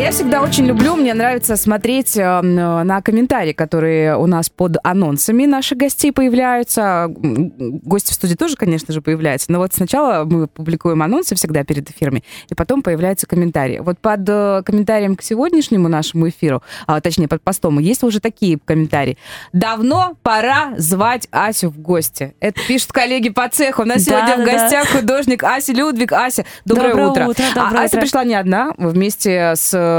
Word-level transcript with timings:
я 0.00 0.12
всегда 0.12 0.40
очень 0.40 0.64
люблю, 0.64 0.96
мне 0.96 1.12
нравится 1.12 1.56
смотреть 1.56 2.16
э, 2.16 2.40
на 2.40 3.02
комментарии, 3.02 3.52
которые 3.52 4.16
у 4.16 4.26
нас 4.26 4.48
под 4.48 4.78
анонсами 4.82 5.44
наших 5.44 5.76
гостей 5.76 6.10
появляются. 6.10 7.06
Гости 7.08 8.12
в 8.12 8.14
студии 8.14 8.34
тоже, 8.34 8.56
конечно 8.56 8.94
же, 8.94 9.02
появляются. 9.02 9.52
Но 9.52 9.58
вот 9.58 9.74
сначала 9.74 10.24
мы 10.24 10.46
публикуем 10.46 11.02
анонсы 11.02 11.34
всегда 11.34 11.64
перед 11.64 11.90
эфирами, 11.90 12.24
и 12.48 12.54
потом 12.54 12.80
появляются 12.80 13.26
комментарии. 13.26 13.80
Вот 13.80 13.98
под 13.98 14.26
э, 14.26 14.62
комментарием 14.64 15.16
к 15.16 15.22
сегодняшнему 15.22 15.88
нашему 15.88 16.30
эфиру, 16.30 16.62
а, 16.86 17.02
точнее, 17.02 17.28
под 17.28 17.42
постом, 17.42 17.78
есть 17.78 18.02
уже 18.02 18.20
такие 18.20 18.58
комментарии. 18.64 19.18
Давно 19.52 20.16
пора 20.22 20.72
звать 20.78 21.28
Асю 21.30 21.68
в 21.68 21.78
гости. 21.78 22.34
Это 22.40 22.58
пишут 22.66 22.92
коллеги 22.92 23.28
по 23.28 23.48
цеху. 23.50 23.82
У 23.82 23.84
нас 23.84 24.02
да, 24.06 24.12
сегодня 24.12 24.36
да, 24.38 24.42
в 24.42 24.46
гостях 24.46 24.92
да. 24.92 25.00
художник 25.00 25.44
Ася 25.44 25.72
Людвиг. 25.72 26.12
Ася, 26.12 26.46
доброе, 26.64 26.88
доброе 26.88 27.10
утро. 27.10 27.26
утро 27.26 27.44
доброе 27.54 27.82
а 27.82 27.84
Ася 27.84 27.98
пришла 27.98 28.24
не 28.24 28.34
одна, 28.34 28.72
вместе 28.78 29.52
с 29.56 29.89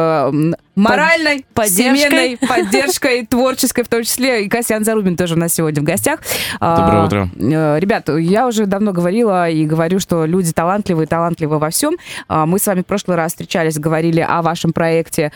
моральной, 0.75 1.45
поддержкой. 1.53 2.09
семейной 2.09 2.37
поддержкой, 2.37 3.25
творческой 3.25 3.83
в 3.83 3.87
том 3.87 4.03
числе. 4.03 4.45
И 4.45 4.49
Касьян 4.49 4.83
Зарубин 4.83 5.17
тоже 5.17 5.35
у 5.35 5.37
нас 5.37 5.53
сегодня 5.53 5.81
в 5.81 5.85
гостях. 5.85 6.19
Доброе 6.59 7.05
утро. 7.05 7.29
А, 7.39 7.77
ребят, 7.77 8.09
я 8.09 8.47
уже 8.47 8.65
давно 8.65 8.91
говорила 8.91 9.49
и 9.49 9.65
говорю, 9.65 9.99
что 9.99 10.25
люди 10.25 10.51
талантливые, 10.51 11.07
талантливы 11.07 11.59
во 11.59 11.69
всем. 11.69 11.95
А, 12.27 12.45
мы 12.45 12.59
с 12.59 12.67
вами 12.67 12.81
в 12.81 12.85
прошлый 12.85 13.17
раз 13.17 13.31
встречались, 13.31 13.77
говорили 13.77 14.19
о 14.21 14.41
вашем 14.41 14.73
проекте 14.73 15.31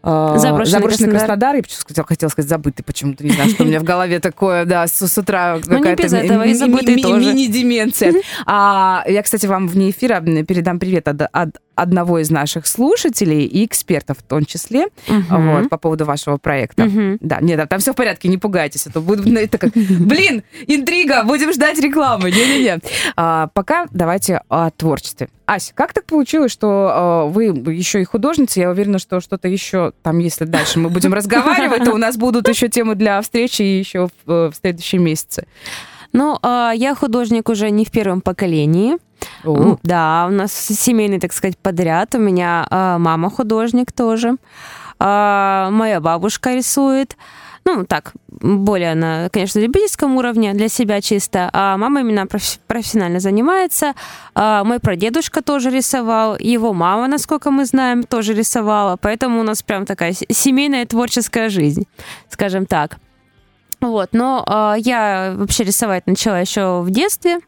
Заброшенный, 0.00 0.66
Заброшенный 0.66 1.10
Краснодар. 1.10 1.18
Краснодар. 1.18 1.56
Я 1.56 1.62
хотела, 1.86 2.06
хотела 2.06 2.30
сказать 2.30 2.48
забытый 2.48 2.84
почему-то. 2.84 3.24
Не 3.24 3.30
знаю, 3.30 3.50
что 3.50 3.64
у 3.64 3.66
меня 3.66 3.80
в 3.80 3.82
голове 3.82 4.20
такое, 4.20 4.64
да, 4.64 4.86
с, 4.86 5.06
с 5.06 5.18
утра 5.18 5.58
ну, 5.66 5.78
какая-то 5.78 6.04
ми- 6.16 6.54
ми- 6.54 6.94
ми- 6.94 7.18
мини-деменция. 7.18 8.14
А, 8.46 9.04
я, 9.08 9.22
кстати, 9.22 9.46
вам 9.46 9.66
вне 9.66 9.90
эфира 9.90 10.20
передам 10.20 10.78
привет 10.78 11.08
от, 11.08 11.22
от 11.32 11.48
одного 11.78 12.18
из 12.18 12.30
наших 12.30 12.66
слушателей 12.66 13.44
и 13.44 13.64
экспертов 13.64 14.18
в 14.18 14.22
том 14.22 14.44
числе 14.44 14.88
uh-huh. 15.06 15.60
вот, 15.60 15.70
по 15.70 15.78
поводу 15.78 16.04
вашего 16.04 16.36
проекта. 16.36 16.84
Uh-huh. 16.84 17.18
Да, 17.20 17.38
нет, 17.40 17.68
там 17.68 17.78
все 17.78 17.92
в 17.92 17.96
порядке, 17.96 18.28
не 18.28 18.38
пугайтесь. 18.38 18.86
Это 18.86 19.00
будет 19.00 19.26
ну, 19.26 19.38
это 19.38 19.58
как, 19.58 19.72
блин, 19.74 20.42
интрига, 20.66 21.22
будем 21.24 21.52
ждать 21.52 21.78
рекламы. 21.80 22.30
Не-не-не. 22.30 22.78
А, 23.16 23.48
пока 23.54 23.86
давайте 23.90 24.42
о 24.48 24.70
творчестве. 24.70 25.28
Ася, 25.46 25.72
как 25.74 25.94
так 25.94 26.04
получилось, 26.04 26.52
что 26.52 27.26
э, 27.28 27.32
вы 27.32 27.44
еще 27.72 28.02
и 28.02 28.04
художница? 28.04 28.60
Я 28.60 28.70
уверена, 28.70 28.98
что 28.98 29.20
что-то 29.20 29.48
еще 29.48 29.92
там, 30.02 30.18
если 30.18 30.44
дальше 30.44 30.78
мы 30.78 30.90
будем 30.90 31.14
разговаривать, 31.14 31.84
то 31.84 31.92
у 31.92 31.96
нас 31.96 32.18
будут 32.18 32.48
еще 32.48 32.68
темы 32.68 32.96
для 32.96 33.22
встречи 33.22 33.62
еще 33.62 34.08
в, 34.08 34.30
э, 34.30 34.50
в 34.50 34.54
следующем 34.54 35.02
месяце. 35.02 35.46
Ну, 36.12 36.38
э, 36.42 36.72
я 36.74 36.94
художник 36.94 37.48
уже 37.48 37.70
не 37.70 37.84
в 37.84 37.90
первом 37.90 38.20
поколении. 38.20 38.96
О. 39.44 39.76
Да, 39.82 40.26
у 40.28 40.32
нас 40.32 40.52
семейный, 40.52 41.20
так 41.20 41.32
сказать, 41.32 41.58
подряд. 41.58 42.14
У 42.14 42.18
меня 42.18 42.66
э, 42.70 42.98
мама 42.98 43.30
художник 43.30 43.92
тоже. 43.92 44.36
Э, 45.00 45.68
моя 45.70 46.00
бабушка 46.00 46.54
рисует. 46.54 47.16
Ну, 47.64 47.84
так, 47.84 48.14
более 48.28 48.94
на, 48.94 49.28
конечно, 49.30 49.58
любительском 49.58 50.16
уровне, 50.16 50.54
для 50.54 50.68
себя 50.68 51.02
чисто. 51.02 51.50
А 51.52 51.76
мама 51.76 52.00
именно 52.00 52.26
профессионально 52.66 53.20
занимается. 53.20 53.92
А 54.34 54.64
мой 54.64 54.78
прадедушка 54.78 55.42
тоже 55.42 55.70
рисовал. 55.70 56.36
Его 56.38 56.72
мама, 56.72 57.08
насколько 57.08 57.50
мы 57.50 57.66
знаем, 57.66 58.04
тоже 58.04 58.32
рисовала. 58.32 58.96
Поэтому 58.96 59.40
у 59.40 59.42
нас 59.42 59.62
прям 59.62 59.84
такая 59.84 60.14
семейная 60.30 60.86
творческая 60.86 61.50
жизнь, 61.50 61.86
скажем 62.30 62.64
так. 62.64 62.96
Вот, 63.80 64.10
но 64.12 64.44
э, 64.46 64.80
я 64.80 65.34
вообще 65.36 65.64
рисовать 65.64 66.06
начала 66.06 66.40
еще 66.40 66.80
в 66.80 66.90
детстве 66.90 67.38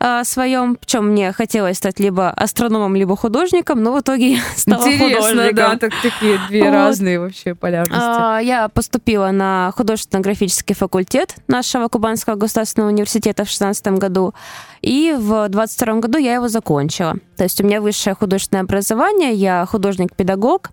э, 0.00 0.24
своем, 0.24 0.76
причем 0.76 1.08
мне 1.08 1.32
хотелось 1.32 1.76
стать 1.76 2.00
либо 2.00 2.30
астрономом, 2.30 2.96
либо 2.96 3.14
художником, 3.14 3.82
но 3.82 3.92
в 3.92 4.00
итоге 4.00 4.34
я 4.34 4.40
стала 4.56 4.86
Интересно, 4.86 5.20
художником. 5.20 5.54
да, 5.54 5.76
так 5.76 5.92
такие 6.02 6.40
две 6.48 6.64
вот. 6.64 6.72
разные 6.72 7.20
вообще 7.20 7.54
полярности. 7.54 8.02
А, 8.02 8.38
я 8.38 8.68
поступила 8.68 9.30
на 9.32 9.70
художественно-графический 9.76 10.74
факультет 10.74 11.36
нашего 11.46 11.88
Кубанского 11.88 12.36
государственного 12.36 12.90
университета 12.90 13.44
в 13.44 13.48
2016 13.48 13.86
году, 13.98 14.34
и 14.80 15.14
в 15.16 15.48
2022 15.48 15.94
году 16.00 16.18
я 16.18 16.34
его 16.34 16.48
закончила. 16.48 17.16
То 17.36 17.44
есть 17.44 17.60
у 17.60 17.64
меня 17.64 17.82
высшее 17.82 18.16
художественное 18.16 18.62
образование, 18.62 19.34
я 19.34 19.66
художник-педагог, 19.66 20.70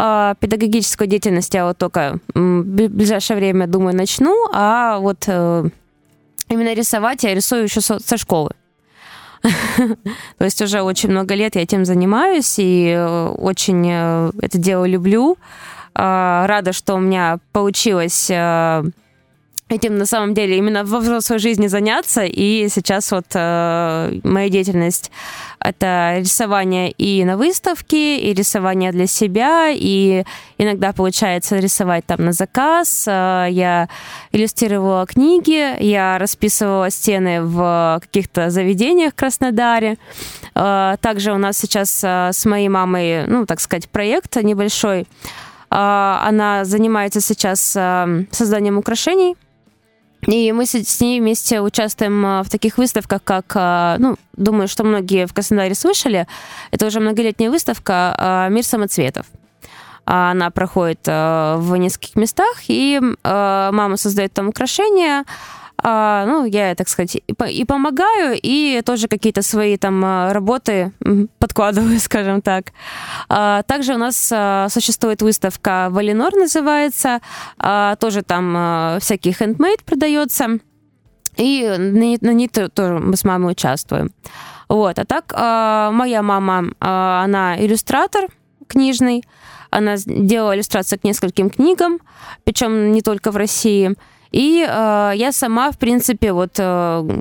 а, 0.00 0.36
педагогическую 0.36 1.08
деятельность 1.08 1.52
я 1.54 1.66
вот 1.66 1.76
только 1.76 2.20
в 2.32 2.62
ближайшее 2.62 3.36
время, 3.36 3.66
думаю, 3.66 3.96
начну, 3.96 4.46
а 4.52 4.98
вот 5.00 5.24
э, 5.26 5.68
именно 6.48 6.72
рисовать 6.72 7.24
я 7.24 7.34
рисую 7.34 7.64
еще 7.64 7.80
со 7.80 8.16
школы. 8.16 8.52
То 9.42 10.44
есть 10.44 10.62
уже 10.62 10.82
очень 10.82 11.10
много 11.10 11.34
лет 11.34 11.56
я 11.56 11.62
этим 11.62 11.84
занимаюсь 11.84 12.60
и 12.60 12.94
э, 12.96 13.26
очень 13.38 13.84
э, 13.90 14.30
это 14.40 14.56
дело 14.56 14.84
люблю. 14.84 15.36
А, 15.96 16.46
рада, 16.46 16.72
что 16.72 16.94
у 16.94 17.00
меня 17.00 17.40
получилось 17.50 18.30
этим 19.68 19.98
на 19.98 20.06
самом 20.06 20.34
деле 20.34 20.56
именно 20.56 20.84
во 20.84 20.98
взрослой 20.98 21.38
жизни 21.38 21.66
заняться. 21.66 22.24
И 22.24 22.68
сейчас 22.68 23.12
вот 23.12 23.26
э, 23.34 24.20
моя 24.22 24.48
деятельность 24.48 25.10
это 25.60 26.14
рисование 26.18 26.90
и 26.92 27.24
на 27.24 27.36
выставке, 27.36 28.18
и 28.18 28.32
рисование 28.32 28.92
для 28.92 29.06
себя, 29.06 29.70
и 29.70 30.24
иногда 30.56 30.92
получается 30.92 31.58
рисовать 31.58 32.06
там 32.06 32.24
на 32.24 32.32
заказ. 32.32 33.04
Э, 33.06 33.46
я 33.50 33.88
иллюстрировала 34.32 35.06
книги, 35.06 35.82
я 35.82 36.18
расписывала 36.18 36.90
стены 36.90 37.42
в 37.42 37.98
каких-то 38.00 38.50
заведениях 38.50 39.12
в 39.12 39.16
Краснодаре. 39.16 39.98
Э, 40.54 40.96
также 41.00 41.32
у 41.32 41.38
нас 41.38 41.58
сейчас 41.58 42.02
э, 42.04 42.30
с 42.32 42.44
моей 42.44 42.68
мамой, 42.68 43.26
ну, 43.26 43.44
так 43.46 43.60
сказать, 43.60 43.88
проект 43.88 44.36
небольшой. 44.36 45.06
Она 45.70 46.64
занимается 46.64 47.20
сейчас 47.20 47.60
созданием 47.60 48.78
украшений 48.78 49.36
и 50.26 50.52
мы 50.52 50.66
с 50.66 51.00
ней 51.00 51.20
вместе 51.20 51.60
участвуем 51.60 52.24
а, 52.26 52.42
в 52.42 52.50
таких 52.50 52.78
выставках, 52.78 53.22
как, 53.22 53.44
а, 53.54 53.96
ну, 53.98 54.16
думаю, 54.36 54.68
что 54.68 54.84
многие 54.84 55.26
в 55.26 55.32
Краснодаре 55.32 55.74
слышали, 55.74 56.26
это 56.70 56.86
уже 56.86 57.00
многолетняя 57.00 57.50
выставка 57.50 58.14
а, 58.18 58.48
«Мир 58.48 58.64
самоцветов». 58.64 59.26
Она 60.10 60.50
проходит 60.50 61.06
в 61.06 61.76
нескольких 61.76 62.16
местах, 62.16 62.62
и 62.68 62.98
мама 63.22 63.98
создает 63.98 64.32
там 64.32 64.48
украшения, 64.48 65.24
а, 65.82 66.26
ну, 66.26 66.44
я, 66.44 66.74
так 66.74 66.88
сказать, 66.88 67.16
и 67.16 67.64
помогаю, 67.64 68.38
и 68.42 68.82
тоже 68.84 69.08
какие-то 69.08 69.42
свои 69.42 69.76
там 69.76 70.04
а, 70.04 70.32
работы 70.32 70.92
подкладываю, 71.38 72.00
скажем 72.00 72.42
так. 72.42 72.72
А, 73.28 73.62
также 73.62 73.94
у 73.94 73.98
нас 73.98 74.30
а, 74.32 74.68
существует 74.70 75.22
выставка 75.22 75.88
«Валинор» 75.90 76.34
называется, 76.34 77.20
а, 77.58 77.96
тоже 77.96 78.22
там 78.22 78.54
а, 78.56 78.98
всякий 79.00 79.32
хендмейд 79.32 79.84
продается, 79.84 80.58
и 81.36 81.74
на, 81.78 82.16
на 82.20 82.32
ней 82.32 82.48
тоже 82.48 82.98
мы 82.98 83.16
с 83.16 83.24
мамой 83.24 83.52
участвуем. 83.52 84.10
Вот, 84.68 84.98
а 84.98 85.04
так 85.04 85.32
а, 85.34 85.90
моя 85.92 86.22
мама, 86.22 86.72
а, 86.80 87.22
она 87.24 87.56
иллюстратор 87.58 88.28
книжный, 88.66 89.24
она 89.70 89.96
делала 89.96 90.54
иллюстрации 90.54 90.96
к 90.96 91.04
нескольким 91.04 91.50
книгам, 91.50 92.00
причем 92.44 92.92
не 92.92 93.02
только 93.02 93.30
в 93.30 93.36
России. 93.36 93.94
И 94.30 94.66
э, 94.68 95.12
я 95.14 95.32
сама, 95.32 95.70
в 95.70 95.78
принципе, 95.78 96.32
вот 96.32 96.52
э, 96.58 97.20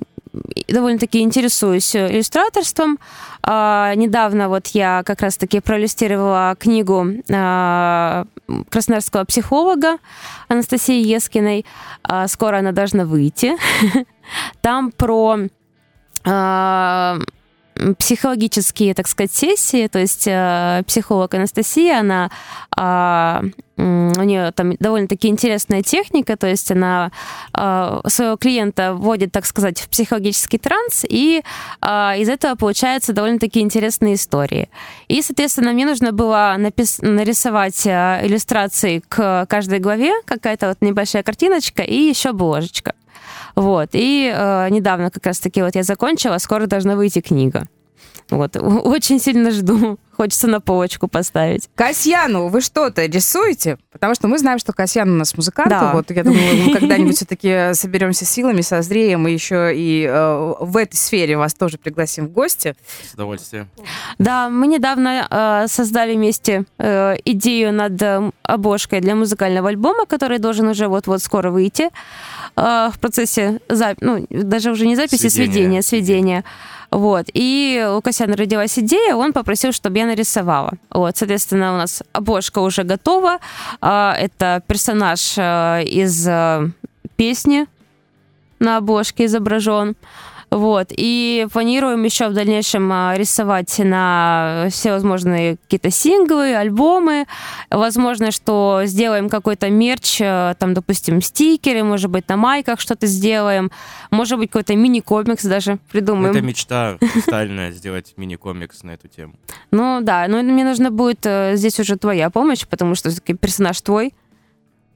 довольно-таки 0.67 1.19
интересуюсь 1.21 1.95
иллюстраторством. 1.95 2.99
Э, 3.43 3.93
недавно 3.95 4.49
вот 4.49 4.67
я 4.67 5.03
как 5.05 5.21
раз-таки 5.21 5.59
проиллюстрировала 5.59 6.55
книгу 6.59 7.05
э, 7.27 8.25
краснодарского 8.69 9.23
психолога 9.25 9.97
Анастасии 10.47 11.01
Ескиной. 11.01 11.65
Э, 12.07 12.27
скоро 12.27 12.57
она 12.57 12.71
должна 12.71 13.05
выйти. 13.05 13.53
Там 14.61 14.91
про 14.91 15.37
э, 16.25 17.19
психологические, 17.97 18.93
так 18.93 19.07
сказать, 19.07 19.31
сессии, 19.33 19.87
то 19.87 19.99
есть 19.99 20.27
э, 20.27 20.83
психолог 20.87 21.33
Анастасия, 21.33 21.99
она 21.99 22.29
э, 22.75 23.49
у 23.77 24.23
нее 24.23 24.51
там 24.53 24.75
довольно-таки 24.77 25.27
интересная 25.27 25.83
техника, 25.83 26.35
то 26.35 26.47
есть 26.47 26.71
она 26.71 27.11
э, 27.53 28.01
своего 28.07 28.35
клиента 28.37 28.93
вводит, 28.93 29.31
так 29.31 29.45
сказать, 29.45 29.79
в 29.79 29.89
психологический 29.89 30.57
транс, 30.57 31.05
и 31.07 31.43
э, 31.81 31.87
из 32.17 32.29
этого 32.29 32.55
получаются 32.55 33.13
довольно-таки 33.13 33.59
интересные 33.59 34.15
истории. 34.15 34.69
И, 35.07 35.21
соответственно, 35.21 35.73
мне 35.73 35.85
нужно 35.85 36.11
было 36.11 36.55
напис- 36.57 36.99
нарисовать 37.01 37.85
э, 37.85 38.21
иллюстрации 38.23 39.03
к 39.07 39.45
каждой 39.47 39.79
главе, 39.79 40.13
какая-то 40.25 40.69
вот 40.69 40.77
небольшая 40.81 41.23
картиночка 41.23 41.83
и 41.83 41.95
еще 41.95 42.29
обложечка. 42.29 42.93
Вот. 43.57 43.89
И 43.93 44.31
э, 44.31 44.69
недавно 44.69 45.09
как 45.09 45.25
раз-таки 45.25 45.63
вот 45.63 45.73
я 45.75 45.81
закончила, 45.81 46.37
скоро 46.37 46.67
должна 46.67 46.95
выйти 46.95 47.21
книга. 47.21 47.67
Вот, 48.29 48.55
очень 48.57 49.19
сильно 49.19 49.51
жду. 49.51 49.97
Хочется 50.17 50.47
на 50.47 50.59
полочку 50.59 51.07
поставить. 51.07 51.69
Касьяну, 51.75 52.47
вы 52.47 52.61
что-то 52.61 53.05
рисуете? 53.05 53.77
Потому 53.91 54.15
что 54.15 54.27
мы 54.27 54.39
знаем, 54.39 54.57
что 54.57 54.73
Касьян 54.73 55.07
у 55.07 55.13
нас 55.15 55.37
музыкант. 55.37 55.69
Да. 55.69 55.91
Вот 55.93 56.09
я 56.09 56.23
думаю, 56.23 56.41
мы 56.65 56.73
когда-нибудь 56.79 57.15
все-таки 57.15 57.75
соберемся 57.75 58.25
силами, 58.25 58.61
созреем, 58.61 59.27
и 59.27 59.31
еще 59.31 59.71
и 59.75 60.07
э, 60.09 60.53
в 60.59 60.75
этой 60.75 60.95
сфере 60.95 61.37
вас 61.37 61.53
тоже 61.53 61.77
пригласим 61.77 62.25
в 62.25 62.31
гости. 62.31 62.75
С 63.07 63.13
удовольствием. 63.13 63.69
Да, 64.17 64.49
мы 64.49 64.65
недавно 64.65 65.27
э, 65.29 65.67
создали 65.67 66.15
вместе 66.15 66.65
э, 66.79 67.17
идею 67.23 67.71
над 67.71 68.01
э, 68.01 68.31
обложкой 68.41 69.01
для 69.01 69.13
музыкального 69.13 69.69
альбома, 69.69 70.07
который 70.07 70.39
должен 70.39 70.67
уже 70.67 70.87
вот-вот 70.87 71.21
скоро 71.21 71.51
выйти 71.51 71.89
э, 72.55 72.89
в 72.91 72.99
процессе, 72.99 73.59
зап- 73.69 73.97
ну, 74.01 74.25
даже 74.31 74.71
уже 74.71 74.87
не 74.87 74.95
записи, 74.95 75.27
Сведения. 75.27 75.51
сведения, 75.53 75.81
сведения. 75.83 76.43
Вот. 76.97 77.25
И 77.35 77.87
у 77.95 78.01
Косяна 78.01 78.35
родилась 78.35 78.79
идея, 78.79 79.15
он 79.15 79.31
попросил, 79.31 79.71
чтобы 79.71 79.99
я 79.99 80.07
нарисовала. 80.07 80.71
Вот, 80.89 81.15
соответственно, 81.15 81.75
у 81.75 81.77
нас 81.77 82.01
обложка 82.11 82.57
уже 82.57 82.83
готова. 82.83 83.37
А, 83.81 84.15
Это 84.17 84.63
персонаж 84.65 85.35
э, 85.37 85.83
из 85.83 86.27
э, 86.27 86.71
песни 87.15 87.67
на 88.57 88.77
обложке 88.77 89.25
изображен. 89.25 89.95
Вот. 90.49 90.87
И 90.91 91.47
планируем 91.51 92.03
еще 92.03 92.29
в 92.29 92.33
дальнейшем 92.33 92.89
а, 92.91 93.15
рисовать 93.17 93.77
на 93.79 94.67
всевозможные 94.69 95.57
какие-то 95.57 95.91
синглы, 95.91 96.55
альбомы. 96.55 97.25
Возможно, 97.69 98.31
что 98.31 98.81
сделаем 98.85 99.29
какой-то 99.29 99.69
мерч, 99.69 100.21
э, 100.21 100.55
там, 100.57 100.73
допустим, 100.73 101.21
стикеры, 101.21 101.83
может 101.83 102.09
быть, 102.09 102.29
на 102.29 102.37
майках 102.37 102.79
что-то 102.79 103.07
сделаем. 103.07 103.71
Может 104.09 104.37
быть, 104.37 104.49
какой-то 104.49 104.75
мини-комикс 104.75 105.43
даже 105.43 105.79
придумаем. 105.91 106.31
Это 106.31 106.41
мечта 106.41 106.97
Сталина 107.21 107.71
сделать 107.71 108.13
мини-комикс 108.15 108.83
на 108.83 108.91
эту 108.91 109.09
тему. 109.09 109.33
Ну 109.71 109.99
да, 110.01 110.27
но 110.27 110.41
мне 110.41 110.63
нужна 110.63 110.91
будет 110.91 111.25
э, 111.25 111.53
здесь 111.55 111.79
уже 111.79 111.97
твоя 111.97 112.29
помощь, 112.29 112.65
потому 112.65 112.95
что 112.95 113.09
все-таки 113.09 113.33
персонаж 113.33 113.81
твой. 113.81 114.13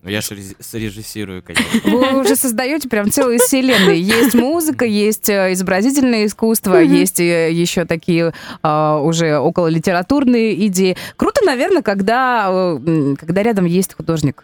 Но 0.03 0.09
я 0.09 0.21
же 0.21 0.35
срежиссирую, 0.59 1.43
конечно. 1.43 1.79
Вы 1.83 2.21
уже 2.21 2.35
создаете 2.35 2.89
прям 2.89 3.11
целые 3.11 3.37
вселенные. 3.39 4.01
Есть 4.01 4.33
музыка, 4.33 4.83
есть 4.83 5.29
э, 5.29 5.53
изобразительное 5.53 6.25
искусство, 6.25 6.77
есть 6.77 7.19
э, 7.19 7.51
еще 7.51 7.85
такие 7.85 8.33
э, 8.63 8.99
уже 9.03 9.37
около 9.37 9.67
литературные 9.67 10.67
идеи. 10.67 10.97
Круто, 11.17 11.41
наверное, 11.45 11.83
когда, 11.83 12.47
э, 12.51 13.15
когда 13.19 13.43
рядом 13.43 13.65
есть 13.65 13.93
художник. 13.93 14.43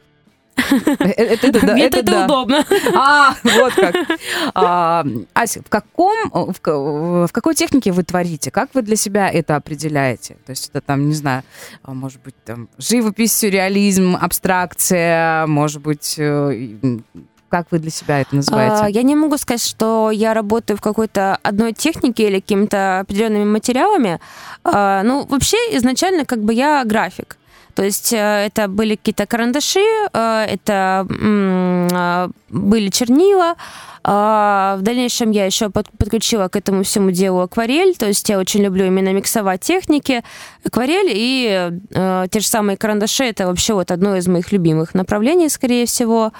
Э, 0.99 1.05
Это, 1.09 1.47
это 1.47 1.65
да, 1.65 1.73
Мне-то 1.73 1.99
это 1.99 2.11
да. 2.11 2.25
удобно. 2.25 2.65
А, 2.95 3.35
вот 3.43 3.73
как. 3.73 3.95
А, 4.53 5.05
Ася, 5.33 5.61
в 5.61 5.69
каком, 5.69 6.15
в, 6.31 6.53
в 7.27 7.29
какой 7.31 7.55
технике 7.55 7.91
вы 7.91 8.03
творите? 8.03 8.51
Как 8.51 8.69
вы 8.73 8.81
для 8.81 8.95
себя 8.95 9.29
это 9.29 9.55
определяете? 9.55 10.37
То 10.45 10.51
есть 10.51 10.69
это 10.69 10.81
там, 10.81 11.07
не 11.07 11.13
знаю, 11.13 11.43
а, 11.83 11.93
может 11.93 12.21
быть, 12.21 12.35
там 12.45 12.69
живопись, 12.77 13.33
сюрреализм, 13.35 14.17
абстракция, 14.19 15.45
может 15.47 15.81
быть, 15.81 16.15
э, 16.17 16.69
как 17.49 17.67
вы 17.71 17.79
для 17.79 17.91
себя 17.91 18.19
это 18.19 18.29
А, 18.33 18.35
называете? 18.35 18.93
Я 18.93 19.03
не 19.03 19.15
могу 19.15 19.37
сказать, 19.37 19.63
что 19.63 20.11
я 20.11 20.33
работаю 20.33 20.77
в 20.77 20.81
какой-то 20.81 21.37
одной 21.43 21.73
технике 21.73 22.27
или 22.27 22.39
какими-то 22.39 22.99
определенными 22.99 23.45
материалами. 23.45 24.19
А, 24.63 25.03
Ну, 25.03 25.25
вообще, 25.29 25.57
изначально 25.77 26.25
как 26.25 26.39
бы 26.43 26.53
я 26.53 26.83
график. 26.83 27.36
То 27.77 27.83
есть 27.83 28.11
э, 28.11 28.17
это 28.17 28.67
были 28.67 28.95
какие-то 28.95 29.27
карандаши, 29.27 29.79
э, 30.11 30.45
это 30.49 31.05
а, 31.93 32.29
были 32.49 32.89
чернила. 32.89 33.53
В 34.03 34.79
дальнейшем 34.79 35.31
я 35.31 35.45
еще 35.45 35.69
под- 35.69 35.91
подключила 35.97 36.47
к 36.47 36.55
этому 36.55 36.83
всему 36.83 37.11
делу 37.11 37.41
акварель. 37.41 37.93
То 37.95 38.07
есть 38.07 38.29
я 38.29 38.39
очень 38.39 38.63
люблю 38.63 38.85
именно 38.85 39.13
миксовать 39.13 39.61
техники. 39.61 40.23
Акварель 40.65 41.11
и 41.13 41.71
э, 41.93 42.27
те 42.31 42.39
же 42.39 42.47
самые 42.47 42.77
карандаши 42.77 43.25
это 43.25 43.45
вообще 43.45 43.73
вот 43.73 43.91
одно 43.91 44.15
из 44.15 44.27
моих 44.27 44.51
любимых 44.51 44.95
направлений, 44.95 45.49
скорее 45.49 45.85
всего. 45.85 46.31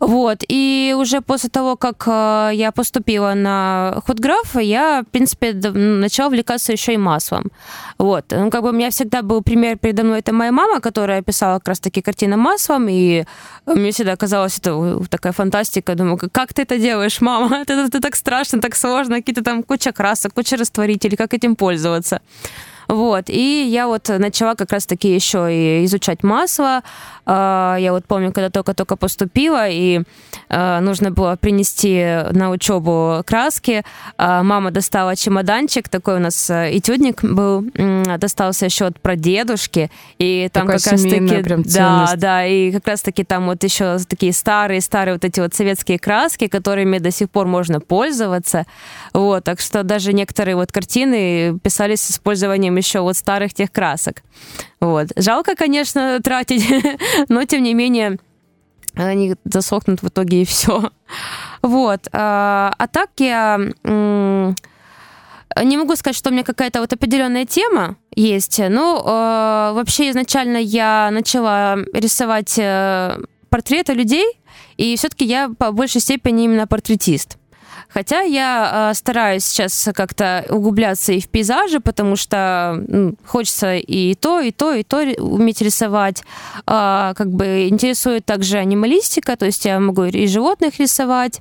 Вот. 0.00 0.38
И 0.48 0.94
уже 0.98 1.20
после 1.20 1.48
того, 1.50 1.76
как 1.76 2.04
э, 2.06 2.50
я 2.54 2.72
поступила 2.72 3.34
на 3.34 4.02
худграф, 4.06 4.56
я, 4.56 5.02
в 5.02 5.10
принципе, 5.10 5.52
начала 5.52 6.28
увлекаться 6.28 6.72
еще 6.72 6.94
и 6.94 6.96
маслом. 6.96 7.50
Вот. 7.98 8.24
Ну, 8.30 8.50
как 8.50 8.62
бы 8.62 8.68
у 8.70 8.72
меня 8.72 8.90
всегда 8.90 9.22
был 9.22 9.42
пример 9.42 9.78
передо 9.78 10.02
мной, 10.04 10.18
это 10.18 10.32
моя 10.32 10.52
мама, 10.52 10.80
которая 10.80 11.22
писала 11.22 11.58
как 11.58 11.68
раз-таки 11.68 12.02
картины 12.02 12.36
маслом, 12.36 12.88
и 12.88 13.24
мне 13.66 13.90
всегда 13.90 14.16
казалось, 14.16 14.58
это 14.58 15.00
такая 15.10 15.32
фантастика. 15.32 15.94
Думаю, 15.94 16.18
«Как- 16.18 16.32
как 16.32 16.54
ты 16.54 16.62
это 16.62 16.78
делаешь, 16.78 17.20
мама? 17.20 17.56
Это, 17.62 17.72
это 17.72 18.00
так 18.00 18.16
страшно, 18.16 18.60
так 18.60 18.76
сложно, 18.76 19.16
какие-то 19.16 19.42
там 19.42 19.62
куча 19.62 19.92
красок, 19.92 20.34
куча 20.34 20.56
растворителей, 20.56 21.16
как 21.16 21.34
этим 21.34 21.56
пользоваться? 21.56 22.20
Вот, 22.88 23.24
и 23.28 23.66
я 23.68 23.86
вот 23.86 24.08
начала 24.08 24.54
как 24.54 24.72
раз-таки 24.72 25.14
еще 25.14 25.48
и 25.50 25.84
изучать 25.84 26.22
масло. 26.22 26.82
А, 27.26 27.76
Я 27.78 27.92
вот 27.92 28.06
помню, 28.06 28.32
когда 28.32 28.50
только-только 28.50 28.96
поступила, 28.96 29.68
и 29.68 30.02
а, 30.48 30.80
нужно 30.80 31.10
было 31.10 31.36
принести 31.36 32.04
на 32.32 32.50
учебу 32.50 33.22
краски. 33.26 33.82
А, 34.18 34.42
Мама 34.42 34.70
достала 34.70 35.16
чемоданчик, 35.16 35.88
такой 35.88 36.16
у 36.16 36.18
нас 36.18 36.50
э, 36.50 36.76
этюдник 36.76 37.22
был, 37.22 37.64
достался 38.18 38.66
еще 38.66 38.86
от 38.86 39.00
прадедушки, 39.00 39.90
и 40.18 40.48
там 40.52 40.66
Такая 40.66 40.78
как 40.78 40.92
раз-таки... 40.92 41.42
прям 41.42 41.62
Да, 41.62 42.12
да, 42.16 42.46
и 42.46 42.72
как 42.72 42.86
раз-таки 42.86 43.24
там 43.24 43.46
вот 43.46 43.62
еще 43.64 43.98
такие 44.06 44.32
старые-старые 44.32 45.14
вот 45.14 45.24
эти 45.24 45.40
вот 45.40 45.54
советские 45.54 45.98
краски, 45.98 46.46
которыми 46.46 46.98
до 46.98 47.10
сих 47.10 47.30
пор 47.30 47.46
можно 47.46 47.80
пользоваться. 47.80 48.66
Вот, 49.12 49.44
так 49.44 49.60
что 49.60 49.82
даже 49.82 50.12
некоторые 50.12 50.56
вот 50.56 50.72
картины 50.72 51.58
писались 51.62 52.02
с 52.02 52.10
использованием 52.12 52.73
еще 52.76 53.00
вот 53.00 53.16
старых 53.16 53.54
тех 53.54 53.70
красок. 53.72 54.22
Вот. 54.80 55.08
Жалко, 55.16 55.54
конечно, 55.56 56.20
тратить, 56.22 56.64
но 57.28 57.44
тем 57.44 57.62
не 57.62 57.74
менее 57.74 58.18
они 58.96 59.34
засохнут 59.44 60.02
в 60.02 60.08
итоге 60.08 60.42
и 60.42 60.44
все. 60.44 60.90
Вот. 61.62 62.08
А 62.12 62.72
а 62.78 62.86
так 62.86 63.10
я 63.18 63.58
не 65.62 65.76
могу 65.76 65.94
сказать, 65.96 66.16
что 66.16 66.30
у 66.30 66.32
меня 66.32 66.42
какая-то 66.42 66.80
вот 66.80 66.92
определенная 66.92 67.46
тема 67.46 67.96
есть. 68.14 68.58
Ну, 68.58 68.98
э, 68.98 69.72
вообще 69.74 70.10
изначально 70.10 70.56
я 70.56 71.10
начала 71.12 71.76
рисовать 71.92 72.58
э, 72.58 73.18
портреты 73.50 73.92
людей, 73.92 74.26
и 74.76 74.96
все-таки 74.96 75.24
я 75.24 75.50
по 75.56 75.70
большей 75.70 76.00
степени 76.00 76.44
именно 76.44 76.66
портретист. 76.66 77.38
Хотя 77.94 78.22
я 78.22 78.90
э, 78.90 78.94
стараюсь 78.94 79.44
сейчас 79.44 79.88
как-то 79.94 80.44
углубляться 80.48 81.12
и 81.12 81.20
в 81.20 81.28
пейзажи, 81.28 81.78
потому 81.78 82.16
что 82.16 82.84
м, 82.88 83.16
хочется 83.24 83.76
и 83.76 84.14
то, 84.14 84.40
и 84.40 84.50
то, 84.50 84.72
и 84.72 84.82
то 84.82 84.98
уметь 85.18 85.62
рисовать. 85.62 86.24
А, 86.66 87.14
как 87.14 87.30
бы 87.30 87.68
интересует 87.68 88.24
также 88.24 88.58
анималистика, 88.58 89.36
то 89.36 89.46
есть 89.46 89.64
я 89.64 89.78
могу 89.78 90.04
и 90.04 90.26
животных 90.26 90.80
рисовать. 90.80 91.40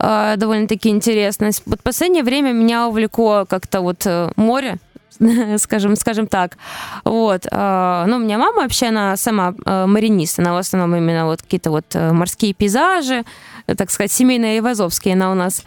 А, 0.00 0.34
довольно-таки 0.34 0.88
интересно. 0.88 1.50
Вот 1.64 1.78
в 1.78 1.82
последнее 1.84 2.24
время 2.24 2.50
меня 2.50 2.88
увлекло 2.88 3.46
как-то 3.48 3.80
вот 3.80 4.04
э, 4.04 4.32
море, 4.34 4.78
скажем, 5.58 5.96
скажем 5.96 6.26
так. 6.26 6.56
Вот. 7.04 7.46
а, 7.50 8.06
Ну, 8.06 8.16
у 8.16 8.18
меня 8.18 8.38
мама 8.38 8.62
вообще, 8.62 8.86
она 8.86 9.16
сама 9.16 9.54
э, 9.64 9.86
маринист, 9.86 10.38
она 10.38 10.52
в 10.52 10.56
основном 10.56 10.96
именно 10.96 11.26
вот 11.26 11.42
какие-то 11.42 11.70
вот 11.70 11.86
э, 11.94 12.12
морские 12.12 12.54
пейзажи, 12.54 13.24
э, 13.66 13.74
так 13.74 13.90
сказать, 13.90 14.12
семейные 14.12 14.58
ивазовские 14.58 15.14
она 15.14 15.30
у 15.30 15.34
нас. 15.34 15.64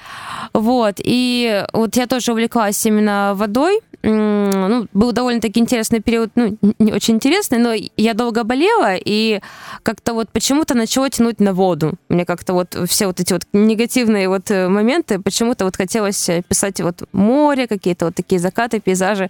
Вот. 0.54 0.96
И 1.04 1.66
вот 1.74 1.96
я 1.96 2.08
тоже 2.08 2.32
увлеклась 2.32 2.86
именно 2.86 3.34
водой. 3.36 3.82
Ну, 4.10 4.88
был 4.94 5.12
довольно-таки 5.12 5.60
интересный 5.60 6.00
период, 6.00 6.32
ну, 6.36 6.58
не 6.80 6.94
очень 6.94 7.16
интересный, 7.16 7.58
но 7.58 7.74
я 7.98 8.14
долго 8.14 8.46
болела, 8.46 8.96
и 8.96 9.42
как-то 9.84 10.14
вот 10.14 10.30
почему-то 10.30 10.76
начало 10.76 11.10
тянуть 11.10 11.42
на 11.42 11.54
воду. 11.54 11.96
Мне 12.08 12.24
как-то 12.24 12.54
вот 12.54 12.78
все 12.88 13.08
вот 13.08 13.20
эти 13.20 13.34
вот 13.34 13.44
негативные 13.52 14.30
вот 14.30 14.50
э, 14.50 14.70
моменты, 14.70 15.20
почему-то 15.20 15.66
вот 15.66 15.76
хотелось 15.76 16.30
э, 16.30 16.42
писать 16.48 16.80
вот 16.80 17.04
море, 17.12 17.68
какие-то 17.68 18.06
вот 18.06 18.16
такие 18.16 18.40
закаты, 18.40 18.80
пейзажи. 18.80 19.30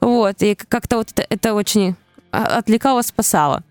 Вот, 0.00 0.42
и 0.42 0.54
как-то 0.54 0.98
вот 0.98 1.10
это, 1.10 1.26
это 1.28 1.54
очень 1.54 1.96
а, 2.30 2.58
отвлекало, 2.58 3.02
спасало. 3.02 3.64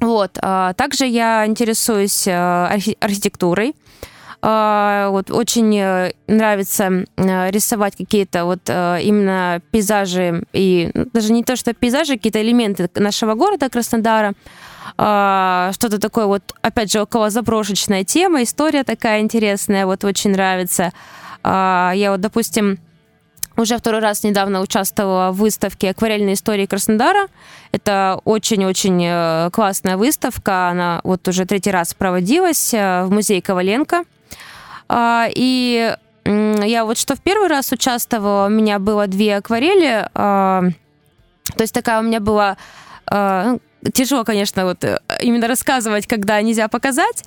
Вот, 0.00 0.38
а 0.42 0.74
также 0.74 1.06
я 1.06 1.46
интересуюсь 1.46 2.26
э, 2.26 2.32
архи- 2.32 2.98
архитектурой. 3.00 3.74
А, 4.44 5.08
Вот 5.10 5.30
очень 5.30 5.78
э, 5.78 6.12
нравится 6.26 7.04
э, 7.16 7.50
рисовать 7.52 7.94
какие-то 7.96 8.44
вот 8.44 8.62
э, 8.66 8.98
именно 9.02 9.62
пейзажи 9.70 10.42
и 10.52 10.90
ну, 10.94 11.06
даже 11.12 11.32
не 11.32 11.44
то, 11.44 11.54
что 11.54 11.72
пейзажи, 11.74 12.16
какие-то 12.16 12.42
элементы 12.42 12.90
нашего 12.96 13.34
города 13.34 13.68
Краснодара. 13.68 14.32
А, 14.98 15.70
Что-то 15.74 16.00
такое 16.00 16.26
вот, 16.26 16.42
опять 16.60 16.90
же, 16.90 17.00
около 17.00 17.30
заброшечная 17.30 18.02
тема, 18.02 18.42
история 18.42 18.82
такая 18.82 19.20
интересная, 19.20 19.86
вот 19.86 20.02
очень 20.04 20.32
нравится. 20.32 20.92
А, 21.44 21.92
Я 21.94 22.10
вот, 22.10 22.20
допустим, 22.20 22.80
уже 23.56 23.78
второй 23.78 24.00
раз 24.00 24.24
недавно 24.24 24.60
участвовала 24.60 25.30
в 25.30 25.36
выставке 25.36 25.90
«Акварельные 25.90 26.34
истории 26.34 26.66
Краснодара». 26.66 27.28
Это 27.70 28.18
очень-очень 28.24 29.50
классная 29.50 29.98
выставка. 29.98 30.68
Она 30.70 31.00
вот 31.04 31.28
уже 31.28 31.44
третий 31.44 31.70
раз 31.70 31.92
проводилась 31.92 32.72
в 32.72 33.08
музее 33.10 33.42
Коваленко. 33.42 34.04
А, 34.94 35.26
И 35.34 35.96
я 36.24 36.84
вот 36.84 36.98
что 36.98 37.16
в 37.16 37.20
первый 37.20 37.48
раз 37.48 37.72
участвовала, 37.72 38.46
у 38.46 38.50
меня 38.50 38.78
было 38.78 39.06
две 39.06 39.36
акварели, 39.36 40.06
а, 40.14 40.62
то 41.56 41.62
есть 41.62 41.72
такая 41.72 41.98
у 41.98 42.02
меня 42.02 42.20
была 42.20 42.56
а, 43.06 43.56
ну, 43.80 43.90
тяжело, 43.90 44.22
конечно, 44.22 44.64
вот 44.64 44.84
э, 44.84 44.98
именно 45.20 45.48
рассказывать, 45.48 46.06
когда 46.06 46.40
нельзя 46.40 46.68
показать. 46.68 47.24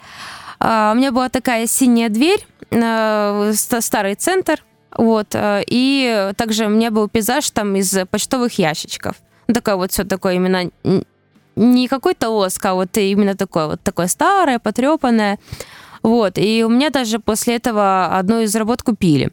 У 0.62 0.64
меня 0.64 1.12
была 1.12 1.28
такая 1.28 1.68
синяя 1.68 2.08
дверь, 2.08 2.48
а, 2.72 3.52
старый 3.54 4.16
центр, 4.16 4.64
вот, 4.96 5.34
э, 5.34 5.64
и 5.68 6.32
также 6.38 6.68
у 6.68 6.70
меня 6.70 6.92
был 6.92 7.10
пейзаж 7.10 7.50
там 7.50 7.76
из 7.76 7.94
почтовых 8.10 8.58
ящичков. 8.58 9.16
Ну, 9.48 9.54
такое 9.54 9.76
вот 9.76 9.92
все 9.92 10.06
такое 10.06 10.36
именно 10.36 10.72
не 11.56 11.88
какой-то 11.88 12.30
лоск, 12.30 12.66
а 12.66 12.74
вот 12.74 12.98
именно 12.98 13.36
такое 13.36 13.68
вот 13.68 13.82
такое 13.82 14.08
старое, 14.08 14.60
потрепанное. 14.60 15.40
Вот, 16.06 16.38
и 16.38 16.64
у 16.64 16.70
меня 16.70 16.92
даже 16.92 17.18
после 17.18 17.56
этого 17.56 18.06
одну 18.20 18.42
из 18.42 18.56
работ 18.56 18.84
купили. 18.84 19.32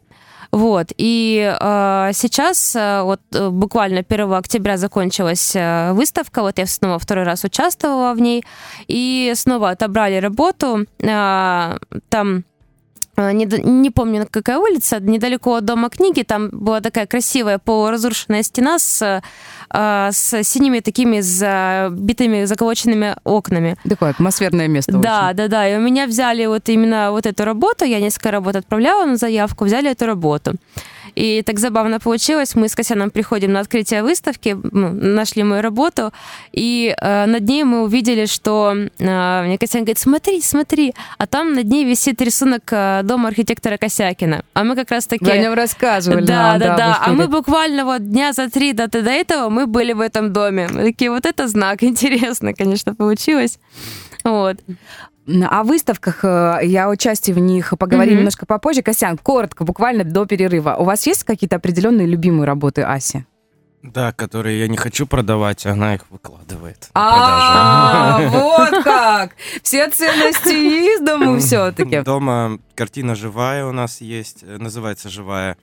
Вот. 0.50 0.86
И 0.96 1.54
э, 1.60 2.10
сейчас, 2.14 2.74
вот 2.74 3.20
э, 3.34 3.50
буквально 3.50 4.02
1 4.08 4.32
октября 4.32 4.78
закончилась 4.78 5.52
э, 5.54 5.92
выставка, 5.92 6.40
вот 6.40 6.56
я 6.58 6.66
снова 6.66 6.98
второй 6.98 7.24
раз 7.24 7.44
участвовала 7.44 8.14
в 8.14 8.20
ней, 8.20 8.42
и 8.88 9.32
снова 9.34 9.68
отобрали 9.68 10.16
работу. 10.16 10.86
Э, 11.02 11.76
там 12.08 12.44
не, 13.30 13.46
не 13.46 13.90
помню, 13.90 14.26
какая 14.30 14.58
улица, 14.58 15.00
недалеко 15.00 15.54
от 15.54 15.64
Дома 15.64 15.88
книги, 15.90 16.22
там 16.22 16.50
была 16.50 16.80
такая 16.80 17.06
красивая 17.06 17.58
полуразрушенная 17.58 18.42
стена 18.42 18.78
с 18.78 19.22
а, 19.74 20.10
с 20.12 20.42
синими 20.44 20.80
такими 20.80 21.20
забитыми, 21.20 22.44
заколоченными 22.44 23.16
окнами. 23.24 23.76
Такое 23.88 24.10
атмосферное 24.10 24.68
место. 24.68 24.92
Да, 24.92 25.28
очень. 25.28 25.36
да, 25.36 25.48
да. 25.48 25.68
И 25.68 25.76
у 25.76 25.80
меня 25.80 26.06
взяли 26.06 26.44
вот 26.44 26.68
именно 26.68 27.10
вот 27.10 27.24
эту 27.24 27.44
работу, 27.44 27.86
я 27.86 27.98
несколько 28.00 28.30
работ 28.30 28.56
отправляла 28.56 29.06
на 29.06 29.16
заявку, 29.16 29.64
взяли 29.64 29.90
эту 29.90 30.06
работу. 30.06 30.54
И 31.14 31.42
так 31.42 31.58
забавно 31.58 32.00
получилось. 32.00 32.54
Мы 32.54 32.68
с 32.68 32.74
Касяном 32.74 33.10
приходим 33.10 33.52
на 33.52 33.60
открытие 33.60 34.02
выставки, 34.02 34.56
ну, 34.72 34.92
нашли 34.92 35.42
мою 35.42 35.62
работу, 35.62 36.12
и 36.52 36.94
э, 36.96 37.26
над 37.26 37.48
ней 37.48 37.64
мы 37.64 37.82
увидели, 37.82 38.26
что 38.26 38.74
э, 38.74 39.42
мне 39.44 39.58
Касян 39.58 39.82
говорит, 39.82 39.98
смотри, 39.98 40.40
смотри, 40.40 40.94
а 41.18 41.26
там 41.26 41.54
над 41.54 41.66
ней 41.66 41.84
висит 41.84 42.20
рисунок 42.22 42.62
э, 42.72 43.00
дома 43.04 43.28
архитектора 43.28 43.76
Косякина. 43.76 44.42
А 44.54 44.64
мы 44.64 44.76
как 44.76 44.90
раз 44.90 45.06
таки... 45.06 45.24
Вы 45.24 45.32
о 45.32 45.38
нем 45.38 45.54
рассказывали. 45.54 46.24
Да, 46.24 46.52
нам, 46.52 46.58
да, 46.58 46.66
да. 46.68 46.76
да. 46.76 47.02
А 47.06 47.12
мы 47.12 47.28
буквально 47.28 47.84
вот 47.84 48.08
дня 48.08 48.32
за 48.32 48.48
три 48.50 48.72
до, 48.72 48.88
до 48.88 48.98
этого 48.98 49.48
мы 49.48 49.66
были 49.66 49.92
в 49.92 50.00
этом 50.00 50.32
доме. 50.32 50.68
Мы 50.70 50.84
такие, 50.84 51.10
вот 51.10 51.26
это 51.26 51.48
знак. 51.48 51.82
Интересно, 51.92 52.54
конечно, 52.54 52.94
получилось. 52.94 53.58
Вот. 54.24 54.56
О 55.26 55.62
выставках, 55.62 56.24
э, 56.24 56.60
я 56.64 56.88
участие 56.88 57.34
в 57.34 57.38
них 57.38 57.74
поговорим 57.78 58.14
mm-hmm. 58.14 58.16
немножко 58.18 58.46
попозже. 58.46 58.82
Косян, 58.82 59.16
коротко, 59.16 59.64
буквально 59.64 60.02
до 60.02 60.26
перерыва. 60.26 60.76
У 60.78 60.84
вас 60.84 61.06
есть 61.06 61.22
какие-то 61.24 61.56
определенные 61.56 62.06
любимые 62.06 62.44
работы 62.44 62.82
Аси? 62.82 63.24
Да, 63.82 64.12
которые 64.12 64.60
я 64.60 64.68
не 64.68 64.76
хочу 64.76 65.06
продавать, 65.06 65.66
она 65.66 65.96
их 65.96 66.08
выкладывает. 66.10 66.88
А, 66.94 68.20
вот 68.28 68.70
как! 68.84 69.32
Все 69.62 69.90
ценности 69.90 70.50
из 70.94 71.00
дому 71.00 71.38
все-таки. 71.38 72.00
Дома 72.02 72.58
картина 72.76 73.14
живая 73.16 73.66
у 73.66 73.72
нас 73.72 74.00
есть, 74.00 74.42
э, 74.42 74.58
называется 74.58 75.08
«Живая». 75.08 75.56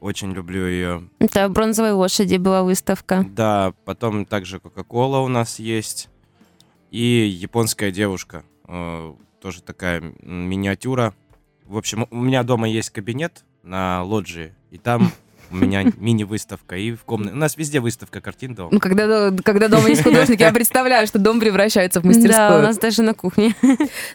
Очень 0.00 0.32
люблю 0.32 0.66
ее. 0.66 1.08
Это 1.18 1.48
«Бронзовой 1.48 1.92
лошади» 1.92 2.36
была 2.36 2.62
выставка. 2.62 3.26
Да, 3.28 3.74
потом 3.84 4.24
также 4.26 4.60
«Кока-кола» 4.60 5.18
у 5.18 5.28
нас 5.28 5.58
есть. 5.58 6.08
И 6.90 7.26
«Японская 7.26 7.90
девушка». 7.90 8.44
Э, 8.70 9.14
тоже 9.40 9.62
такая 9.62 10.00
миниатюра. 10.22 11.12
В 11.64 11.76
общем, 11.76 12.06
у 12.10 12.20
меня 12.20 12.44
дома 12.44 12.68
есть 12.68 12.90
кабинет 12.90 13.44
на 13.64 14.04
лоджии, 14.04 14.54
и 14.70 14.78
там 14.78 15.10
у 15.50 15.56
меня 15.56 15.84
мини-выставка 15.96 16.76
и 16.76 16.92
в 16.92 17.04
комнате. 17.04 17.34
У 17.34 17.38
нас 17.38 17.56
везде 17.56 17.80
выставка 17.80 18.20
картин 18.20 18.54
дома. 18.54 18.68
Ну, 18.72 18.78
когда, 18.78 19.30
когда 19.42 19.68
дома 19.68 19.88
есть 19.88 20.02
художник, 20.02 20.40
я 20.40 20.52
представляю, 20.52 21.06
что 21.06 21.18
дом 21.18 21.40
превращается 21.40 22.00
в 22.00 22.04
мастерскую. 22.04 22.50
Да, 22.50 22.58
у 22.58 22.62
нас 22.62 22.78
даже 22.78 23.02
на 23.02 23.14
кухне. 23.14 23.54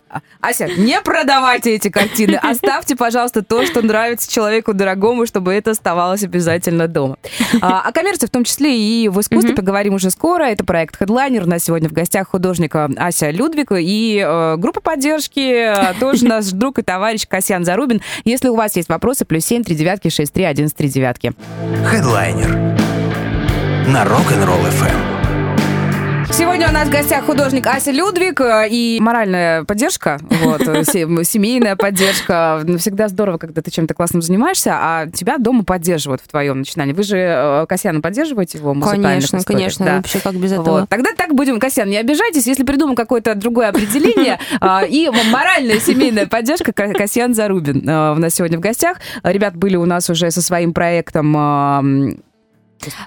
А, 0.09 0.21
Ася, 0.39 0.67
не 0.77 1.01
продавайте 1.01 1.75
эти 1.75 1.89
картины. 1.89 2.35
Оставьте, 2.35 2.95
пожалуйста, 2.95 3.43
то, 3.43 3.65
что 3.65 3.81
нравится 3.81 4.31
человеку 4.31 4.73
дорогому, 4.73 5.25
чтобы 5.25 5.53
это 5.53 5.71
оставалось 5.71 6.23
обязательно 6.23 6.87
дома. 6.87 7.17
А, 7.61 7.81
о 7.81 7.91
коммерции 7.91 8.27
в 8.27 8.29
том 8.31 8.43
числе 8.43 8.77
и 8.77 9.09
в 9.09 9.19
искусстве 9.19 9.51
mm-hmm. 9.51 9.55
поговорим 9.55 9.93
уже 9.95 10.11
скоро. 10.11 10.43
Это 10.43 10.63
проект 10.63 11.01
Headliner. 11.01 11.43
У 11.43 11.49
нас 11.49 11.63
сегодня 11.63 11.89
в 11.89 11.93
гостях 11.93 12.29
художника 12.29 12.89
Ася 12.97 13.31
Людвиг 13.31 13.71
и 13.71 14.23
э, 14.25 14.55
группа 14.57 14.79
поддержки, 14.79 15.73
тоже 15.99 16.25
наш 16.25 16.45
друг 16.47 16.79
и 16.79 16.81
товарищ 16.81 17.27
Касьян 17.27 17.65
Зарубин. 17.65 18.01
Если 18.23 18.47
у 18.47 18.55
вас 18.55 18.75
есть 18.75 18.89
вопросы, 18.89 19.25
плюс 19.25 19.45
семь 19.45 19.63
три 19.63 19.75
девятки 19.75 20.09
шесть 20.09 20.33
три 20.33 20.43
один 20.43 20.69
три 20.69 20.89
девятки 20.89 21.24
порядке. 21.24 21.24
Хедлайнер 21.85 22.55
на 23.87 24.03
Rock'n'Roll 24.03 24.65
FM. 24.79 25.14
Сегодня 26.45 26.69
у 26.69 26.73
нас 26.73 26.87
в 26.87 26.91
гостях 26.91 27.25
художник 27.25 27.65
Ася 27.65 27.91
Людвиг 27.91 28.39
э, 28.39 28.67
и 28.69 28.99
моральная 29.01 29.63
поддержка, 29.63 30.19
вот, 30.29 30.61
э, 30.61 30.83
семейная 30.83 31.75
поддержка. 31.75 32.63
Всегда 32.77 33.07
здорово, 33.07 33.39
когда 33.39 33.63
ты 33.63 33.71
чем-то 33.71 33.95
классным 33.95 34.21
занимаешься, 34.21 34.75
а 34.75 35.07
тебя 35.07 35.39
дома 35.39 35.63
поддерживают 35.63 36.21
в 36.21 36.27
твоем 36.27 36.59
начинании. 36.59 36.93
Вы 36.93 37.01
же 37.01 37.17
э, 37.17 37.65
Касьяна 37.67 37.99
поддерживаете 37.99 38.59
его 38.59 38.75
Конечно, 38.75 39.39
конечно, 39.43 39.85
да. 39.85 39.95
вообще 39.97 40.19
как 40.19 40.35
без 40.35 40.51
этого. 40.51 40.81
Вот. 40.81 40.89
Тогда 40.89 41.09
так 41.17 41.33
будем, 41.33 41.59
Касьян, 41.59 41.89
не 41.89 41.97
обижайтесь, 41.97 42.45
если 42.45 42.63
придумаем 42.63 42.95
какое-то 42.95 43.33
другое 43.33 43.69
определение. 43.69 44.37
И 44.87 45.09
моральная 45.31 45.79
семейная 45.79 46.27
поддержка 46.27 46.73
Касьян 46.73 47.33
Зарубин 47.33 47.89
у 47.89 48.19
нас 48.19 48.35
сегодня 48.35 48.59
в 48.59 48.61
гостях. 48.61 48.97
Ребят 49.23 49.55
были 49.55 49.77
у 49.77 49.85
нас 49.85 50.11
уже 50.11 50.29
со 50.29 50.43
своим 50.43 50.73
проектом 50.73 52.21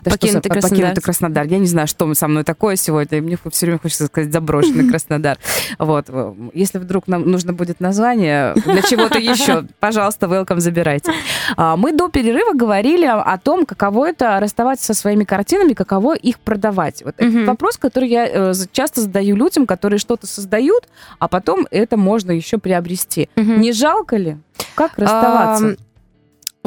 да 0.03 0.11
покинутый, 0.11 0.51
Краснодар. 0.51 0.71
покинутый 0.71 1.03
Краснодар. 1.03 1.47
Я 1.47 1.59
не 1.59 1.67
знаю, 1.67 1.87
что 1.87 2.13
со 2.15 2.29
мной 2.29 2.45
такое 2.45 2.77
сегодня. 2.77 3.23
Мне 3.23 3.39
все 3.51 3.67
время 3.67 3.79
хочется 3.79 4.07
сказать 4.07 4.33
заброшенный 4.33 4.89
Краснодар. 4.91 5.39
Вот. 5.79 6.07
Если 6.55 6.79
вдруг 6.79 7.07
нам 7.07 7.31
нужно 7.31 7.53
будет 7.53 7.81
название 7.81 8.55
для 8.55 8.83
чего-то 8.83 9.19
еще, 9.19 9.65
пожалуйста, 9.81 10.27
welcome, 10.27 10.61
забирайте. 10.61 11.13
А, 11.57 11.77
мы 11.77 11.93
до 11.93 12.09
перерыва 12.09 12.55
говорили 12.55 13.07
о 13.07 13.39
том, 13.39 13.67
каково 13.67 14.11
это 14.11 14.41
расставаться 14.41 14.87
со 14.87 14.95
своими 14.95 15.25
картинами, 15.25 15.75
каково 15.75 16.17
их 16.17 16.39
продавать. 16.41 17.03
Вот 17.05 17.15
это 17.19 17.47
вопрос, 17.47 17.77
который 17.77 18.09
я 18.09 18.27
э, 18.27 18.55
часто 18.73 19.03
задаю 19.03 19.37
людям, 19.37 19.67
которые 19.67 19.99
что-то 19.99 20.27
создают, 20.27 20.89
а 21.19 21.29
потом 21.29 21.67
это 21.71 21.97
можно 21.97 22.33
еще 22.33 22.59
приобрести. 22.59 23.29
Не 23.37 23.73
жалко 23.73 24.17
ли? 24.17 24.37
Как 24.75 24.99
расставаться? 24.99 25.77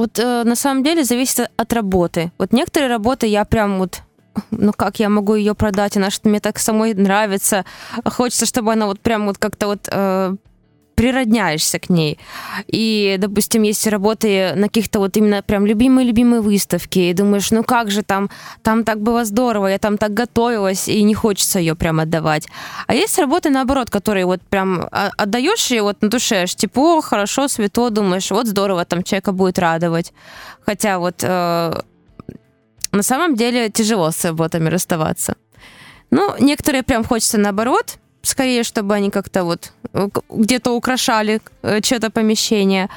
Вот 0.01 0.17
э, 0.17 0.43
на 0.43 0.55
самом 0.55 0.83
деле 0.83 1.03
зависит 1.03 1.51
от 1.57 1.73
работы. 1.73 2.31
Вот 2.39 2.53
некоторые 2.53 2.89
работы 2.89 3.27
я 3.27 3.45
прям 3.45 3.77
вот 3.77 4.01
ну 4.49 4.73
как 4.73 4.99
я 4.99 5.09
могу 5.09 5.35
ее 5.35 5.53
продать, 5.53 5.95
она 5.95 6.09
что 6.09 6.27
мне 6.27 6.39
так 6.39 6.57
самой 6.57 6.95
нравится, 6.95 7.65
хочется, 8.05 8.47
чтобы 8.47 8.73
она 8.73 8.87
вот 8.87 8.99
прям 8.99 9.27
вот 9.27 9.37
как-то 9.37 9.67
вот 9.67 9.87
э, 9.91 10.35
природняешься 11.01 11.79
к 11.79 11.89
ней. 11.89 12.19
И, 12.67 13.15
допустим, 13.17 13.63
есть 13.63 13.87
работы 13.87 14.53
на 14.55 14.67
каких-то 14.67 14.99
вот 14.99 15.17
именно 15.17 15.41
прям 15.41 15.65
любимые-любимые 15.65 16.41
выставки, 16.41 16.99
и 16.99 17.13
думаешь, 17.13 17.49
ну 17.49 17.63
как 17.63 17.89
же 17.89 18.03
там, 18.03 18.29
там 18.61 18.83
так 18.83 19.01
было 19.01 19.25
здорово, 19.25 19.65
я 19.65 19.79
там 19.79 19.97
так 19.97 20.13
готовилась, 20.13 20.87
и 20.87 21.01
не 21.01 21.15
хочется 21.15 21.57
ее 21.57 21.73
прям 21.73 21.99
отдавать. 21.99 22.47
А 22.85 22.93
есть 22.93 23.17
работы, 23.17 23.49
наоборот, 23.49 23.89
которые 23.89 24.25
вот 24.25 24.41
прям 24.43 24.87
а, 24.91 25.09
отдаешь 25.17 25.71
ее 25.71 25.81
вот 25.81 26.03
на 26.03 26.09
душе, 26.09 26.43
аж 26.43 26.53
тепло, 26.53 27.01
хорошо, 27.01 27.47
светло, 27.47 27.89
думаешь, 27.89 28.29
вот 28.29 28.45
здорово, 28.45 28.85
там 28.85 29.01
человека 29.01 29.31
будет 29.31 29.57
радовать. 29.57 30.13
Хотя 30.63 30.99
вот 30.99 31.23
э, 31.23 31.81
на 32.91 33.03
самом 33.03 33.35
деле 33.35 33.71
тяжело 33.71 34.11
с 34.11 34.23
работами 34.23 34.69
расставаться. 34.69 35.35
Ну, 36.11 36.35
некоторые 36.39 36.83
прям 36.83 37.03
хочется 37.03 37.39
наоборот, 37.39 37.97
скорее, 38.23 38.63
чтобы 38.63 38.95
они 38.95 39.09
как-то 39.09 39.43
вот 39.43 39.73
э, 39.93 40.09
где-то 40.29 40.71
украшали 40.71 41.41
э, 41.61 41.81
что-то 41.83 42.09
помещение. 42.09 42.89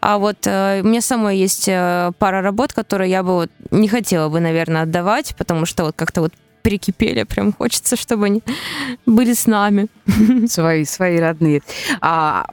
А 0.00 0.18
вот 0.18 0.38
э, 0.46 0.80
у 0.82 0.86
меня 0.86 1.00
самой 1.00 1.38
есть 1.38 1.68
э, 1.68 2.12
пара 2.18 2.42
работ, 2.42 2.72
которые 2.72 3.10
я 3.10 3.22
бы 3.22 3.32
вот 3.32 3.50
не 3.70 3.88
хотела 3.88 4.28
бы, 4.28 4.40
наверное, 4.40 4.82
отдавать, 4.82 5.34
потому 5.36 5.66
что 5.66 5.84
вот 5.84 5.94
как-то 5.96 6.22
вот 6.22 6.32
прикипели, 6.62 7.24
прям 7.24 7.52
хочется, 7.52 7.96
чтобы 7.96 8.26
они 8.26 8.42
были 9.06 9.34
с 9.34 9.46
нами. 9.46 9.88
Свои, 10.46 10.84
свои 10.84 11.18
родные. 11.18 11.62
А, 12.00 12.46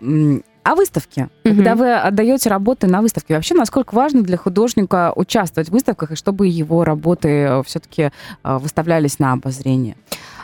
а 0.64 0.76
выставки? 0.76 1.20
Mm-hmm. 1.20 1.56
Когда 1.56 1.76
вы 1.76 1.94
отдаете 1.94 2.50
работы 2.50 2.88
на 2.88 3.02
выставке, 3.02 3.36
вообще 3.36 3.56
насколько 3.56 3.96
важно 3.96 4.22
для 4.22 4.38
художника 4.38 5.14
участвовать 5.16 5.70
в 5.70 5.72
выставках 5.72 6.12
и 6.12 6.16
чтобы 6.16 6.48
его 6.48 6.84
работы 6.84 7.64
все-таки 7.66 8.12
выставлялись 8.44 9.20
на 9.20 9.34
обозрение? 9.34 9.96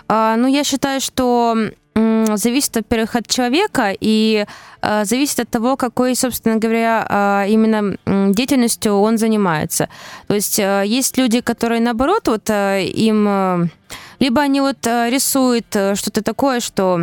А, 0.07 0.35
ну, 0.35 0.47
я 0.47 0.63
считаю, 0.63 1.01
что 1.01 1.55
зависит, 2.35 2.75
во-первых, 2.75 3.15
от 3.15 3.27
человека 3.27 3.93
и 3.99 4.45
э, 4.81 5.05
зависит 5.05 5.39
от 5.39 5.49
того, 5.49 5.77
какой, 5.77 6.15
собственно 6.15 6.57
говоря, 6.57 7.05
э, 7.07 7.49
именно 7.49 7.97
деятельностью 8.33 8.93
он 8.93 9.17
занимается. 9.17 9.89
То 10.27 10.35
есть 10.35 10.59
э, 10.59 10.83
есть 10.85 11.17
люди, 11.17 11.41
которые, 11.41 11.81
наоборот, 11.81 12.27
вот 12.27 12.49
э, 12.49 12.85
им... 12.85 13.27
Э, 13.27 13.67
либо 14.19 14.41
они 14.41 14.61
вот 14.61 14.87
рисуют 14.87 15.65
что-то 15.69 16.23
такое, 16.23 16.61
что 16.61 17.01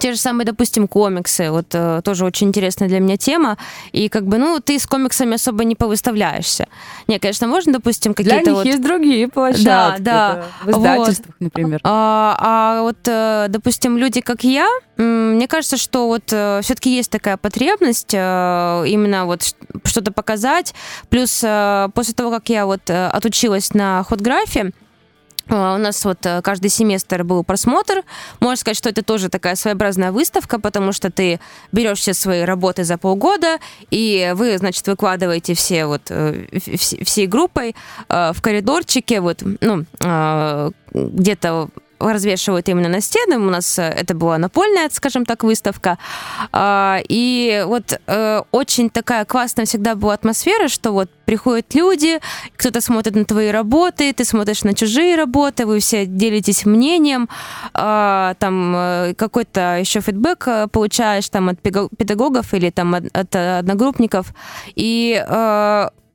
те 0.00 0.12
же 0.12 0.18
самые, 0.18 0.46
допустим, 0.46 0.88
комиксы, 0.88 1.50
вот 1.50 1.66
э, 1.72 2.00
тоже 2.04 2.24
очень 2.24 2.48
интересная 2.48 2.88
для 2.88 3.00
меня 3.00 3.16
тема, 3.16 3.58
и 3.92 4.08
как 4.08 4.26
бы, 4.26 4.38
ну, 4.38 4.60
ты 4.60 4.78
с 4.78 4.86
комиксами 4.86 5.34
особо 5.34 5.64
не 5.64 5.74
повыставляешься. 5.74 6.66
Не, 7.08 7.18
конечно, 7.18 7.46
можно, 7.46 7.72
допустим, 7.72 8.14
какие-то 8.14 8.42
Для 8.42 8.50
них 8.50 8.58
вот... 8.58 8.66
есть 8.66 8.82
другие 8.82 9.28
площадки. 9.28 9.64
Да, 9.64 9.96
да. 9.98 10.44
В 10.64 10.70
издательствах, 10.70 11.34
например. 11.40 11.80
А, 11.84 12.36
а 12.38 12.82
вот, 12.82 12.98
э, 13.06 13.46
допустим, 13.48 13.96
люди, 13.98 14.20
как 14.20 14.44
я, 14.44 14.68
мне 14.96 15.48
кажется, 15.48 15.76
что 15.76 16.06
вот 16.06 16.26
все-таки 16.26 16.94
есть 16.94 17.10
такая 17.10 17.36
потребность 17.36 18.14
э, 18.14 18.84
именно 18.86 19.26
вот 19.26 19.42
что-то 19.84 20.12
показать. 20.12 20.74
Плюс 21.08 21.40
э, 21.42 21.88
после 21.94 22.14
того, 22.14 22.30
как 22.30 22.48
я 22.48 22.66
вот 22.66 22.88
э, 22.88 23.06
отучилась 23.08 23.74
на 23.74 24.02
худграфе, 24.04 24.60
э, 24.60 24.83
у 25.48 25.54
нас 25.54 26.04
вот 26.04 26.24
э, 26.26 26.40
каждый 26.42 26.70
семестр 26.70 27.24
был 27.24 27.44
просмотр. 27.44 28.02
Можно 28.40 28.56
сказать, 28.56 28.76
что 28.76 28.88
это 28.88 29.02
тоже 29.02 29.28
такая 29.28 29.56
своеобразная 29.56 30.12
выставка, 30.12 30.58
потому 30.58 30.92
что 30.92 31.10
ты 31.10 31.40
берешь 31.72 31.98
все 31.98 32.14
свои 32.14 32.42
работы 32.42 32.84
за 32.84 32.98
полгода, 32.98 33.58
и 33.90 34.32
вы, 34.34 34.56
значит, 34.58 34.86
выкладываете 34.86 35.54
все 35.54 35.86
вот 35.86 36.02
э, 36.10 36.46
всей 37.04 37.26
группой 37.26 37.74
э, 38.08 38.32
в 38.32 38.42
коридорчике, 38.42 39.20
вот, 39.20 39.42
ну, 39.60 39.84
э, 40.00 40.70
где-то 40.94 41.68
развешивают 42.12 42.68
именно 42.68 42.88
на 42.88 43.00
стены. 43.00 43.38
У 43.38 43.50
нас 43.50 43.78
э, 43.78 43.82
это 43.82 44.14
была 44.14 44.38
напольная, 44.38 44.88
скажем 44.92 45.24
так, 45.24 45.44
выставка. 45.44 45.98
А, 46.52 47.00
И 47.08 47.64
вот 47.66 48.00
э, 48.06 48.42
очень 48.52 48.90
такая 48.90 49.24
классная 49.24 49.64
всегда 49.64 49.94
была 49.94 50.14
атмосфера, 50.14 50.68
что 50.68 50.92
вот 50.92 51.10
приходят 51.24 51.74
люди, 51.74 52.20
кто-то 52.56 52.80
смотрит 52.80 53.14
на 53.16 53.24
твои 53.24 53.50
работы, 53.50 54.12
ты 54.12 54.24
смотришь 54.24 54.64
на 54.64 54.74
чужие 54.74 55.16
работы, 55.16 55.66
вы 55.66 55.78
все 55.78 56.06
делитесь 56.06 56.66
мнением, 56.66 57.28
а, 57.72 58.34
там 58.38 58.74
э, 58.76 59.14
какой-то 59.14 59.78
еще 59.78 60.00
фидбэк 60.00 60.70
получаешь 60.70 61.28
там 61.28 61.48
от 61.48 61.60
педагогов 61.60 62.54
или 62.54 62.70
там 62.70 62.94
от, 62.94 63.36
одногруппников. 63.36 64.34
И 64.74 65.24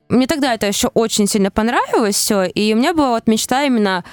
мне 0.10 0.26
тогда 0.26 0.56
это 0.56 0.66
еще 0.66 0.88
очень 0.88 1.28
сильно 1.28 1.52
понравилось 1.52 2.16
все, 2.16 2.44
и 2.44 2.74
у 2.74 2.78
меня 2.78 2.94
была 2.94 3.12
вот 3.12 3.28
мечта 3.28 3.64
именно 3.64 4.04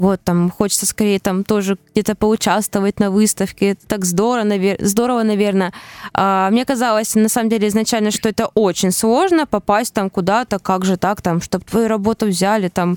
вот 0.00 0.22
там 0.24 0.50
хочется 0.50 0.86
скорее 0.86 1.20
там 1.20 1.44
тоже 1.44 1.76
где-то 1.92 2.14
поучаствовать 2.14 2.98
на 3.00 3.10
выставке. 3.10 3.72
Это 3.72 3.86
так 3.86 4.06
здорово, 4.06 4.44
навер... 4.44 4.76
здорово, 4.80 5.24
наверное. 5.24 5.74
А, 6.14 6.48
мне 6.50 6.64
казалось, 6.64 7.14
на 7.16 7.28
самом 7.28 7.50
деле, 7.50 7.68
изначально, 7.68 8.10
что 8.10 8.30
это 8.30 8.48
очень 8.54 8.92
сложно 8.92 9.46
попасть 9.46 9.92
там 9.92 10.08
куда-то, 10.08 10.58
как 10.58 10.86
же 10.86 10.96
так, 10.96 11.20
там, 11.20 11.42
чтобы 11.42 11.66
твою 11.66 11.88
работу 11.88 12.26
взяли, 12.26 12.68
там, 12.68 12.96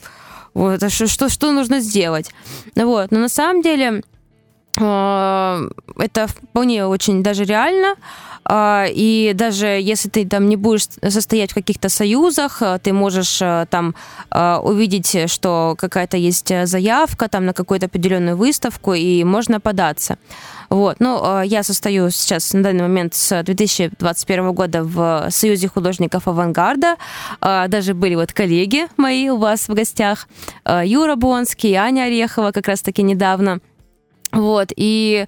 вот, 0.53 0.81
а 0.81 0.89
что, 0.89 1.07
что, 1.07 1.27
что 1.27 1.51
нужно 1.51 1.81
сделать. 1.81 2.31
Вот. 2.75 3.11
Но 3.11 3.19
на 3.19 3.29
самом 3.29 3.61
деле 3.61 4.01
это 4.75 6.27
вполне 6.27 6.85
очень 6.85 7.21
даже 7.23 7.43
реально. 7.43 7.95
А, 8.45 8.85
И 8.89 9.31
даже 9.33 9.67
если 9.67 10.09
ты 10.09 10.27
там 10.27 10.49
не 10.49 10.55
будешь 10.55 10.87
состоять 11.07 11.51
в 11.51 11.55
каких-то 11.55 11.89
союзах, 11.89 12.61
а, 12.61 12.77
ты 12.79 12.93
можешь 12.93 13.37
там 13.69 13.95
увидеть, 14.29 15.31
что 15.31 15.75
какая-то 15.77 16.17
есть 16.17 16.51
э, 16.51 16.65
заявка 16.65 17.27
там 17.29 17.45
на 17.45 17.53
какую-то 17.53 17.85
определенную 17.85 18.35
выставку, 18.35 18.93
и 18.93 19.23
можно 19.23 19.59
податься. 19.59 20.17
Вот. 20.69 20.97
Ну, 20.99 21.41
я 21.43 21.61
состою 21.63 22.09
сейчас 22.09 22.51
на 22.53 22.63
данный 22.63 22.81
момент 22.81 23.13
с 23.13 23.43
2021 23.43 24.53
года 24.53 24.83
в 24.83 25.27
Союзе 25.29 25.67
художников 25.67 26.27
авангарда. 26.27 26.95
Даже 27.41 27.93
были 27.93 28.15
вот 28.15 28.33
коллеги 28.33 28.87
мои 28.97 29.29
у 29.29 29.37
вас 29.37 29.69
в 29.69 29.73
гостях. 29.73 30.27
Юра 30.83 31.15
Бонский, 31.15 31.75
Аня 31.75 32.03
Орехова 32.03 32.51
как 32.51 32.67
раз-таки 32.67 33.03
недавно. 33.03 33.59
Вот, 34.33 34.69
и 34.75 35.27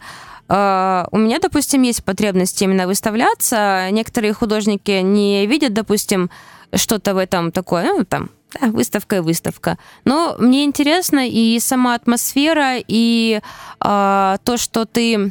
э, 0.50 1.06
у 1.12 1.18
меня, 1.18 1.40
допустим, 1.40 1.84
есть 1.84 2.04
потребность 2.04 2.62
именно 2.62 2.88
выставляться. 2.88 3.90
Некоторые 3.92 4.34
художники 4.34 5.02
не 5.02 5.46
видят, 5.46 5.74
допустим, 5.74 6.30
что-то 6.74 7.14
в 7.14 7.18
этом 7.18 7.52
такое, 7.52 7.86
ну, 7.86 8.04
там, 8.04 8.30
да, 8.60 8.68
выставка 8.68 9.18
и 9.18 9.20
выставка. 9.20 9.78
Но 10.04 10.36
мне 10.40 10.66
интересно 10.66 11.28
и 11.28 11.60
сама 11.60 11.96
атмосфера, 11.96 12.78
и 12.78 13.42
э, 13.80 14.38
то, 14.44 14.58
что 14.58 14.86
ты 14.86 15.16
э, 15.16 15.30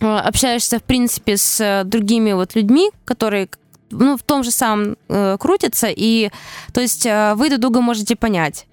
общаешься, 0.00 0.78
в 0.78 0.82
принципе, 0.82 1.36
с 1.36 1.82
другими 1.84 2.32
вот 2.32 2.54
людьми, 2.54 2.90
которые 3.04 3.48
ну, 3.90 4.16
в 4.16 4.22
том 4.22 4.44
же 4.44 4.50
самом 4.50 4.96
э, 5.08 5.36
крутятся, 5.38 5.88
и, 5.90 6.30
то 6.72 6.80
есть, 6.80 7.06
э, 7.06 7.34
вы 7.34 7.48
друг 7.48 7.60
друга 7.60 7.80
можете 7.80 8.16
понять. 8.16 8.66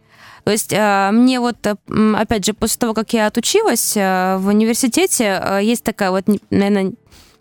То 0.47 0.51
есть 0.51 0.71
э, 0.71 1.09
мне 1.11 1.41
вот, 1.41 1.57
э, 1.67 1.75
опять 2.15 2.45
же, 2.45 2.53
после 2.53 2.77
того, 2.79 2.93
как 2.93 3.11
я 3.11 3.27
отучилась 3.27 3.97
э, 3.97 4.37
в 4.37 4.47
университете, 4.47 5.59
есть 5.61 5.83
такая 5.83 6.09
вот, 6.09 6.23
наверное, 6.51 6.93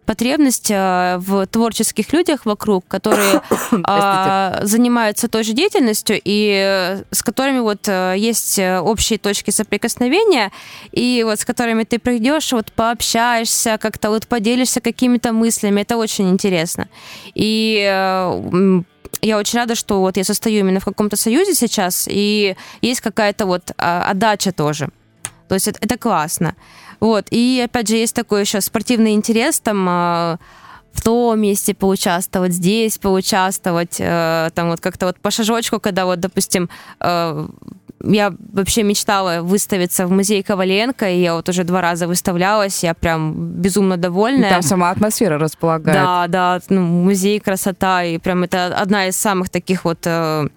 потребность 0.07 0.71
в 0.71 1.47
творческих 1.47 2.13
людях 2.13 2.47
вокруг, 2.47 2.85
которые 2.89 3.43
а, 3.85 4.59
занимаются 4.63 5.29
той 5.29 5.45
же 5.45 5.53
деятельностью 5.53 6.21
и 6.25 7.01
с 7.13 7.23
которыми 7.23 7.61
вот 7.61 7.89
есть 7.89 8.59
общие 8.59 9.19
точки 9.21 9.51
соприкосновения, 9.51 10.51
и 10.91 11.23
вот 11.25 11.39
с 11.39 11.45
которыми 11.45 11.85
ты 11.85 12.01
придешь, 12.01 12.51
вот 12.53 12.73
пообщаешься, 12.73 13.79
как-то 13.81 14.11
вот 14.11 14.27
поделишься 14.27 14.81
какими-то 14.81 15.33
мыслями, 15.33 15.83
это 15.83 15.97
очень 15.97 16.29
интересно. 16.29 16.89
И 17.35 18.83
я 19.23 19.39
очень 19.39 19.59
рада, 19.59 19.75
что 19.75 20.01
вот 20.01 20.17
я 20.17 20.25
состою 20.25 20.61
именно 20.61 20.81
в 20.81 20.85
каком-то 20.85 21.17
союзе 21.17 21.55
сейчас, 21.55 22.07
и 22.11 22.57
есть 22.83 23.01
какая-то 23.01 23.47
вот 23.47 23.73
а, 23.79 24.11
отдача 24.11 24.53
тоже. 24.53 24.89
То 25.49 25.55
есть 25.55 25.69
это, 25.69 25.79
это 25.81 25.99
классно. 25.99 26.55
Вот. 27.01 27.27
И 27.31 27.63
опять 27.65 27.89
же 27.89 27.97
есть 27.97 28.15
такой 28.15 28.41
еще 28.41 28.61
спортивный 28.61 29.13
интерес, 29.13 29.61
там 29.61 29.87
а, 29.89 30.39
в 30.97 31.03
том 31.03 31.41
месте 31.41 31.75
поучаствовать, 31.75 32.53
здесь 32.53 32.99
поучаствовать, 32.99 33.97
э, 33.99 34.51
там 34.55 34.71
вот 34.71 34.81
как-то 34.81 35.07
вот 35.07 35.19
по 35.21 35.31
шажочку, 35.31 35.79
когда 35.79 36.07
вот, 36.07 36.21
допустим, 36.21 36.71
э, 37.01 37.49
я 38.13 38.33
вообще 38.53 38.83
мечтала 38.83 39.43
выставиться 39.43 40.07
в 40.07 40.11
музее 40.11 40.43
Коваленко, 40.43 41.09
и 41.11 41.21
я 41.21 41.35
вот 41.35 41.49
уже 41.49 41.65
два 41.65 41.81
раза 41.81 42.07
выставлялась, 42.07 42.83
я 42.83 42.95
прям 42.95 43.35
безумно 43.35 43.97
довольная. 43.97 44.51
Там 44.51 44.63
сама 44.63 44.91
атмосфера 44.91 45.39
располагает. 45.39 45.99
Да, 45.99 46.27
да, 46.29 46.61
ну, 46.69 46.83
музей 46.83 47.41
красота, 47.41 48.05
и 48.05 48.19
прям 48.19 48.45
это 48.45 48.67
одна 48.67 49.07
из 49.07 49.17
самых 49.17 49.49
таких 49.49 49.85
вот 49.85 49.99
э, 50.05 50.49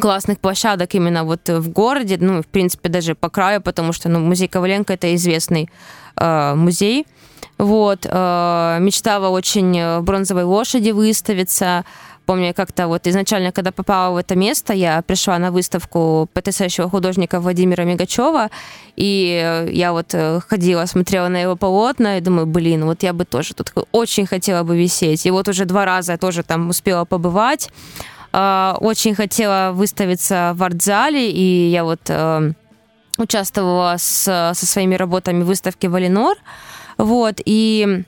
классных 0.00 0.38
площадок 0.38 0.94
именно 0.94 1.24
вот 1.24 1.48
в 1.48 1.70
городе, 1.70 2.16
ну, 2.20 2.42
в 2.42 2.46
принципе, 2.46 2.88
даже 2.88 3.14
по 3.14 3.28
краю, 3.28 3.60
потому 3.60 3.92
что, 3.92 4.08
ну, 4.08 4.20
музей 4.20 4.48
Коваленко 4.48 4.92
это 4.92 5.14
известный 5.14 5.70
э, 6.16 6.54
музей. 6.54 7.06
Вот, 7.58 8.04
э, 8.04 8.78
мечтала 8.80 9.28
очень 9.28 9.78
э, 9.78 10.00
в 10.00 10.02
бронзовой 10.02 10.44
лошади 10.44 10.90
выставиться. 10.90 11.84
Помню, 12.26 12.46
я 12.46 12.52
как-то 12.54 12.88
вот 12.88 13.06
изначально, 13.06 13.52
когда 13.52 13.70
попала 13.70 14.14
в 14.14 14.16
это 14.16 14.34
место, 14.34 14.72
я 14.72 15.02
пришла 15.02 15.38
на 15.38 15.50
выставку 15.50 16.28
потрясающего 16.32 16.88
художника 16.88 17.38
Владимира 17.38 17.84
Мигачева, 17.84 18.48
и 18.96 19.66
я 19.70 19.92
вот 19.92 20.14
э, 20.14 20.40
ходила, 20.48 20.86
смотрела 20.86 21.28
на 21.28 21.42
его 21.42 21.56
полотна, 21.56 22.16
и 22.16 22.20
думаю, 22.20 22.46
блин, 22.46 22.86
вот 22.86 23.02
я 23.02 23.12
бы 23.12 23.26
тоже 23.26 23.54
тут 23.54 23.72
очень 23.92 24.26
хотела 24.26 24.62
бы 24.62 24.78
висеть. 24.78 25.26
И 25.26 25.30
вот 25.30 25.48
уже 25.48 25.66
два 25.66 25.84
раза 25.84 26.12
я 26.12 26.18
тоже 26.18 26.42
там 26.42 26.70
успела 26.70 27.04
побывать. 27.04 27.68
Э, 28.32 28.74
Очень 28.80 29.14
хотела 29.14 29.72
выставиться 29.72 30.52
в 30.54 30.62
арт-зале, 30.62 31.30
и 31.30 31.68
я 31.68 31.84
вот 31.84 32.00
э, 32.08 32.52
участвовала 33.18 33.96
с, 33.98 34.52
со 34.54 34.66
своими 34.66 34.94
работами 34.94 35.42
в 35.42 35.46
выставке 35.46 35.88
«Валинор». 35.88 36.36
Вот, 36.96 37.40
и 37.44 38.04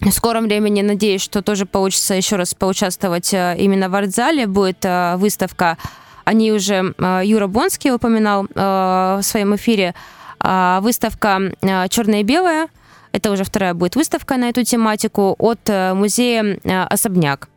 в 0.00 0.10
скором 0.10 0.44
времени 0.44 0.82
надеюсь, 0.82 1.22
что 1.22 1.42
тоже 1.42 1.66
получится 1.66 2.14
еще 2.14 2.36
раз 2.36 2.54
поучаствовать 2.54 3.32
э, 3.32 3.56
именно 3.58 3.88
в 3.88 3.94
арт-зале. 3.94 4.46
Будет 4.46 4.84
э, 4.84 5.16
выставка, 5.16 5.78
они 6.24 6.52
уже, 6.52 6.94
э, 6.98 7.22
Юра 7.24 7.46
Бонский 7.46 7.92
упоминал 7.92 8.46
в 8.54 9.22
своем 9.22 9.54
эфире, 9.56 9.94
э, 10.40 10.78
выставка 10.82 11.40
«Черное 11.88 12.20
и 12.20 12.24
белое». 12.24 12.68
Это 13.12 13.30
уже 13.30 13.44
вторая 13.44 13.74
будет 13.74 13.96
выставка 13.96 14.36
на 14.36 14.48
эту 14.48 14.64
тематику 14.64 15.36
от 15.38 15.68
музея 15.68 16.58
«Особняк». 16.90 17.48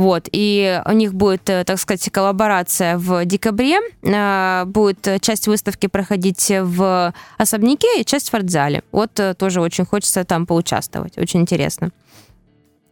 Вот, 0.00 0.28
и 0.32 0.80
у 0.86 0.92
них 0.92 1.12
будет, 1.12 1.50
э, 1.50 1.62
так 1.64 1.78
сказать, 1.78 2.08
коллаборация 2.10 2.96
в 2.96 3.26
декабре. 3.26 3.80
Э, 4.02 4.64
Будет 4.64 5.06
э, 5.06 5.18
часть 5.18 5.46
выставки 5.46 5.88
проходить 5.88 6.50
в 6.50 7.12
особняке 7.36 8.00
и 8.00 8.04
часть 8.06 8.30
в 8.30 8.34
артзале. 8.34 8.82
Вот 8.92 9.10
тоже 9.36 9.60
очень 9.60 9.84
хочется 9.84 10.24
там 10.24 10.46
поучаствовать. 10.46 11.18
Очень 11.18 11.40
интересно. 11.42 11.90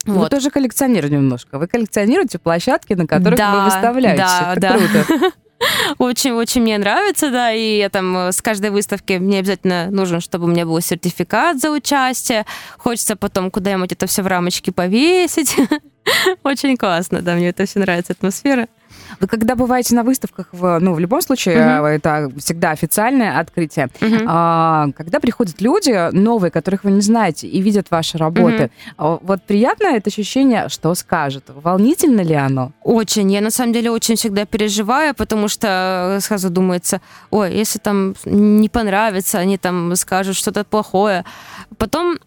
Вы 0.04 0.14
Вот. 0.14 0.30
тоже 0.30 0.50
коллекционер 0.50 1.10
немножко. 1.10 1.58
Вы 1.58 1.66
коллекционируете 1.66 2.38
площадки, 2.38 2.92
на 2.92 3.06
которых 3.06 3.38
Да, 3.38 3.54
вы 3.56 3.64
выставляетесь. 3.64 4.18
да, 4.20 4.52
Это 4.52 4.60
да. 4.60 4.78
круто. 4.78 5.32
Очень-очень 5.98 6.62
мне 6.62 6.78
нравится, 6.78 7.30
да, 7.30 7.52
и 7.52 7.78
я 7.78 7.88
там 7.88 8.16
э, 8.16 8.32
с 8.32 8.40
каждой 8.40 8.70
выставки 8.70 9.14
мне 9.14 9.40
обязательно 9.40 9.90
нужен, 9.90 10.20
чтобы 10.20 10.44
у 10.44 10.48
меня 10.48 10.64
был 10.64 10.80
сертификат 10.80 11.60
за 11.60 11.70
участие. 11.70 12.46
Хочется 12.76 13.16
потом 13.16 13.50
куда-нибудь 13.50 13.92
это 13.92 14.06
все 14.06 14.22
в 14.22 14.26
рамочке 14.26 14.70
повесить. 14.70 15.56
Очень 16.44 16.76
классно, 16.76 17.22
да, 17.22 17.34
мне 17.34 17.48
это 17.48 17.66
все 17.66 17.80
нравится, 17.80 18.12
атмосфера. 18.12 18.68
Вы 19.20 19.26
когда 19.26 19.54
бываете 19.54 19.94
на 19.94 20.02
выставках, 20.02 20.46
в, 20.52 20.78
ну, 20.80 20.94
в 20.94 20.98
любом 20.98 21.20
случае, 21.22 21.56
э, 21.56 21.86
это 21.96 22.30
всегда 22.38 22.70
официальное 22.70 23.38
открытие. 23.38 23.88
Мгм. 24.00 24.24
А, 24.26 24.88
когда 24.96 25.20
приходят 25.20 25.60
люди 25.60 26.10
новые, 26.12 26.50
которых 26.50 26.84
вы 26.84 26.92
не 26.92 27.00
знаете, 27.00 27.46
и 27.48 27.60
видят 27.60 27.90
ваши 27.90 28.18
работы, 28.18 28.70
а, 28.96 29.18
вот 29.22 29.42
приятно 29.42 29.88
это 29.88 30.10
ощущение, 30.10 30.68
что 30.68 30.94
скажут? 30.94 31.44
Волнительно 31.48 32.20
ли 32.20 32.34
оно? 32.34 32.72
Очень. 32.82 33.32
Я 33.32 33.40
на 33.40 33.50
самом 33.50 33.72
деле 33.72 33.90
очень 33.90 34.16
всегда 34.16 34.44
переживаю, 34.44 35.14
потому 35.14 35.48
что 35.48 36.18
сразу 36.20 36.50
думается, 36.50 37.00
ой, 37.30 37.54
если 37.54 37.78
там 37.78 38.14
не 38.24 38.68
понравится, 38.68 39.38
они 39.38 39.58
там 39.58 39.94
скажут 39.96 40.36
что-то 40.36 40.64
плохое. 40.64 41.24
Потом 41.76 42.18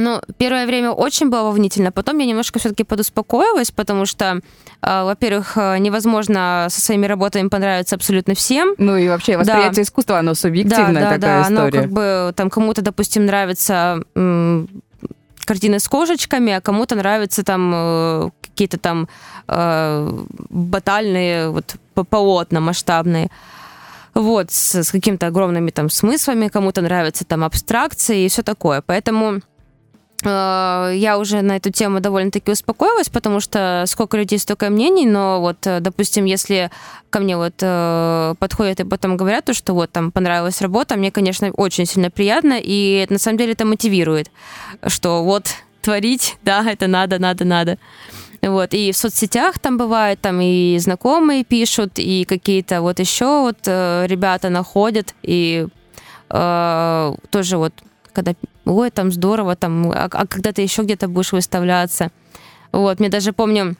ну, 0.00 0.20
первое 0.38 0.66
время 0.66 0.90
очень 0.90 1.30
было 1.30 1.44
волнительно, 1.44 1.92
потом 1.92 2.18
я 2.18 2.26
немножко 2.26 2.58
все-таки 2.58 2.84
подуспокоилась, 2.84 3.70
потому 3.70 4.06
что, 4.06 4.40
э, 4.82 5.04
во-первых, 5.04 5.56
невозможно 5.56 6.66
со 6.70 6.80
своими 6.80 7.06
работами 7.06 7.48
понравиться 7.48 7.96
абсолютно 7.96 8.34
всем. 8.34 8.74
Ну 8.78 8.96
и 8.96 9.08
вообще 9.08 9.36
восприятие 9.36 9.84
искусства, 9.84 10.18
оно 10.18 10.34
субъективная 10.34 10.94
да, 11.02 11.10
да, 11.10 11.14
такая 11.14 11.40
да, 11.40 11.46
оно 11.46 11.66
история. 11.66 11.82
как 11.82 11.92
бы 11.92 12.32
там 12.36 12.50
кому-то, 12.50 12.82
допустим, 12.82 13.26
нравится 13.26 14.02
картины 15.44 15.78
с 15.78 15.88
кошечками, 15.88 16.52
а 16.52 16.60
кому-то 16.60 16.94
нравятся 16.96 17.44
там 17.44 17.72
э, 17.74 18.30
какие-то 18.42 18.78
там 18.78 19.08
э, 19.48 20.24
батальные 20.50 21.50
вот 21.50 21.76
по- 21.94 22.04
полотна 22.04 22.60
масштабные. 22.60 23.30
Вот, 24.14 24.52
с, 24.52 24.76
с 24.76 24.90
какими-то 24.90 25.26
огромными 25.26 25.70
там 25.70 25.90
смыслами, 25.90 26.48
кому-то 26.48 26.82
нравятся 26.82 27.24
там 27.24 27.42
абстракции 27.42 28.24
и 28.24 28.28
все 28.28 28.42
такое. 28.42 28.80
Поэтому 28.80 29.40
я 30.26 31.18
уже 31.18 31.42
на 31.42 31.56
эту 31.56 31.70
тему 31.70 32.00
довольно-таки 32.00 32.52
успокоилась, 32.52 33.08
потому 33.08 33.40
что 33.40 33.84
сколько 33.86 34.16
людей, 34.16 34.38
столько 34.38 34.70
мнений, 34.70 35.06
но 35.06 35.40
вот, 35.40 35.66
э, 35.66 35.80
допустим, 35.80 36.24
если 36.24 36.70
ко 37.10 37.20
мне 37.20 37.36
вот 37.36 37.54
э, 37.60 38.34
подходят 38.38 38.80
и 38.80 38.84
потом 38.84 39.16
говорят, 39.16 39.44
то, 39.44 39.54
что 39.54 39.74
вот 39.74 39.90
там 39.90 40.10
понравилась 40.12 40.62
работа, 40.62 40.96
мне, 40.96 41.10
конечно, 41.10 41.50
очень 41.50 41.86
сильно 41.86 42.10
приятно, 42.10 42.58
и 42.60 43.06
на 43.10 43.18
самом 43.18 43.38
деле 43.38 43.52
это 43.52 43.64
мотивирует, 43.64 44.30
что 44.86 45.22
вот 45.24 45.46
творить, 45.82 46.36
да, 46.42 46.64
это 46.68 46.86
надо, 46.86 47.18
надо, 47.18 47.44
надо. 47.44 47.78
Вот, 48.42 48.74
и 48.74 48.92
в 48.92 48.96
соцсетях 48.96 49.58
там 49.58 49.78
бывает, 49.78 50.20
там 50.20 50.40
и 50.40 50.76
знакомые 50.78 51.44
пишут, 51.44 51.92
и 51.96 52.24
какие-то 52.24 52.82
вот 52.82 52.98
еще 52.98 53.40
вот 53.42 53.58
э, 53.66 54.06
ребята 54.06 54.50
находят, 54.50 55.14
и 55.22 55.66
э, 56.28 57.14
тоже 57.30 57.56
вот, 57.56 57.72
когда, 58.12 58.34
ой, 58.64 58.90
там 58.90 59.12
здорово, 59.12 59.56
там, 59.56 59.90
а, 59.90 60.08
а 60.10 60.26
когда 60.26 60.52
ты 60.52 60.62
еще 60.62 60.82
где-то 60.82 61.08
будешь 61.08 61.32
выставляться. 61.32 62.10
Вот, 62.72 63.00
мне 63.00 63.08
даже 63.08 63.32
помню, 63.32 63.76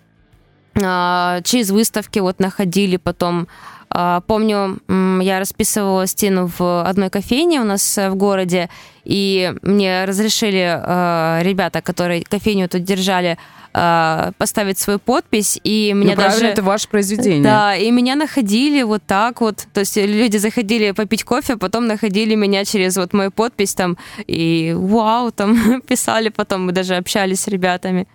а, 0.83 1.41
через 1.43 1.71
выставки 1.71 2.19
вот 2.19 2.39
находили 2.39 2.97
потом. 2.97 3.49
А, 3.91 4.21
Помню, 4.27 4.79
я 5.23 5.39
расписывала 5.39 6.07
стену 6.07 6.51
в 6.59 6.83
одной 6.83 7.11
кофейне 7.11 7.61
у 7.61 7.65
нас 7.65 7.97
э, 7.97 8.11
в 8.11 8.17
городе, 8.17 8.69
и 9.05 9.53
мне 9.63 10.05
разрешили 10.05 10.81
э, 10.83 11.43
ребята, 11.43 11.81
которые 11.83 12.23
кофейню 12.23 12.69
тут 12.69 12.85
держали, 12.85 13.37
э, 13.75 14.33
поставить 14.39 14.79
свою 14.79 14.99
подпись, 14.99 15.61
и 15.65 15.93
Ну, 15.95 16.05
мне 16.05 16.15
правильно, 16.15 16.41
даже... 16.41 16.53
это 16.53 16.63
ваше 16.63 16.89
произведение. 16.89 17.43
Да, 17.43 17.77
и 17.77 17.91
меня 17.91 18.15
находили 18.15 18.83
вот 18.83 19.03
так 19.07 19.41
вот. 19.41 19.67
То 19.73 19.81
есть 19.81 19.97
люди 19.97 20.39
заходили 20.39 20.93
попить 20.93 21.25
кофе, 21.25 21.55
а 21.55 21.59
потом 21.59 21.87
находили 21.87 22.35
меня 22.35 22.65
через 22.65 22.97
вот 22.97 23.13
мою 23.13 23.31
подпись 23.31 23.75
там, 23.75 23.97
и 24.27 24.75
вау, 24.77 25.31
там 25.31 25.81
писали 25.89 26.31
потом, 26.31 26.67
мы 26.67 26.73
даже 26.73 26.97
общались 26.97 27.41
с 27.41 27.49
ребятами. 27.49 28.07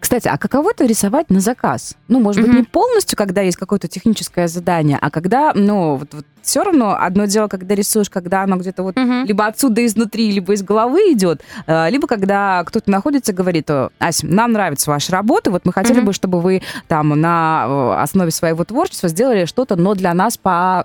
Кстати, 0.00 0.28
а 0.28 0.38
каково 0.38 0.70
это 0.70 0.86
рисовать 0.86 1.28
на 1.30 1.40
заказ? 1.40 1.94
Ну, 2.08 2.20
может 2.20 2.40
быть, 2.40 2.50
Мгм. 2.50 2.58
не 2.60 2.64
полностью, 2.64 3.16
когда 3.18 3.42
есть 3.42 3.58
какое-то 3.58 3.86
техническое 3.86 4.48
задание, 4.48 4.98
а 5.00 5.10
когда, 5.10 5.52
ну, 5.54 5.96
вот, 5.96 6.08
все 6.42 6.62
равно 6.64 6.96
одно 6.98 7.26
дело, 7.26 7.48
когда 7.48 7.74
рисуешь, 7.74 8.08
когда 8.08 8.42
оно 8.42 8.56
где-то 8.56 8.82
вот 8.82 8.96
Мгм. 8.96 9.26
либо 9.26 9.46
отсюда 9.46 9.84
изнутри, 9.84 10.30
либо 10.32 10.54
из 10.54 10.62
головы 10.62 11.12
идет, 11.12 11.42
э, 11.66 11.90
либо 11.90 12.06
когда 12.08 12.64
кто-то 12.64 12.90
находится 12.90 13.32
и 13.32 13.34
говорит, 13.34 13.70
«О, 13.70 13.90
Ась, 14.00 14.22
нам 14.22 14.52
нравится 14.52 14.90
ваша 14.90 15.12
работа, 15.12 15.50
вот 15.50 15.66
мы 15.66 15.72
хотели 15.72 15.98
Мгм. 15.98 16.06
бы, 16.06 16.12
чтобы 16.14 16.40
вы 16.40 16.62
там 16.88 17.08
на 17.20 17.66
э, 17.68 18.02
основе 18.02 18.30
своего 18.30 18.64
творчества 18.64 19.08
сделали 19.10 19.44
что-то, 19.44 19.76
но 19.76 19.94
для 19.94 20.14
нас 20.14 20.38
по 20.38 20.84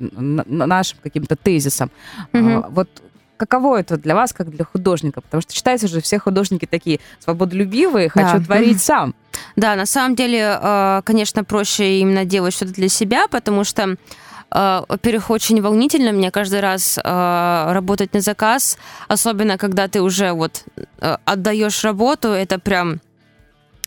нашим 0.00 0.98
каким-то 1.02 1.36
тезисам. 1.36 1.90
А, 2.32 2.66
Вот 2.70 2.88
каково 3.36 3.80
это 3.80 3.96
для 3.96 4.14
вас, 4.14 4.32
как 4.32 4.50
для 4.50 4.64
художника? 4.64 5.20
Потому 5.20 5.40
что 5.42 5.52
считается 5.54 5.88
же, 5.88 6.00
все 6.00 6.18
художники 6.18 6.66
такие 6.66 7.00
свободолюбивые, 7.20 8.08
хочу 8.08 8.38
Да. 8.38 8.44
творить 8.44 8.80
сам. 8.82 9.14
Да, 9.56 9.74
на 9.76 9.86
самом 9.86 10.14
деле, 10.14 10.58
э, 10.60 11.02
конечно, 11.04 11.44
проще 11.44 12.00
именно 12.00 12.24
делать 12.24 12.54
что-то 12.54 12.72
для 12.72 12.88
себя, 12.88 13.26
потому 13.28 13.64
что, 13.64 13.96
э, 14.50 14.82
во-первых, 14.88 15.30
очень 15.30 15.60
волнительно 15.60 16.12
мне 16.12 16.30
каждый 16.30 16.60
раз 16.60 16.98
э, 17.02 17.72
работать 17.72 18.14
на 18.14 18.20
заказ, 18.20 18.78
особенно 19.08 19.58
когда 19.58 19.88
ты 19.88 20.00
уже 20.00 20.32
вот 20.32 20.64
э, 21.00 21.16
отдаешь 21.24 21.82
работу, 21.84 22.28
это 22.28 22.58
прям 22.58 23.00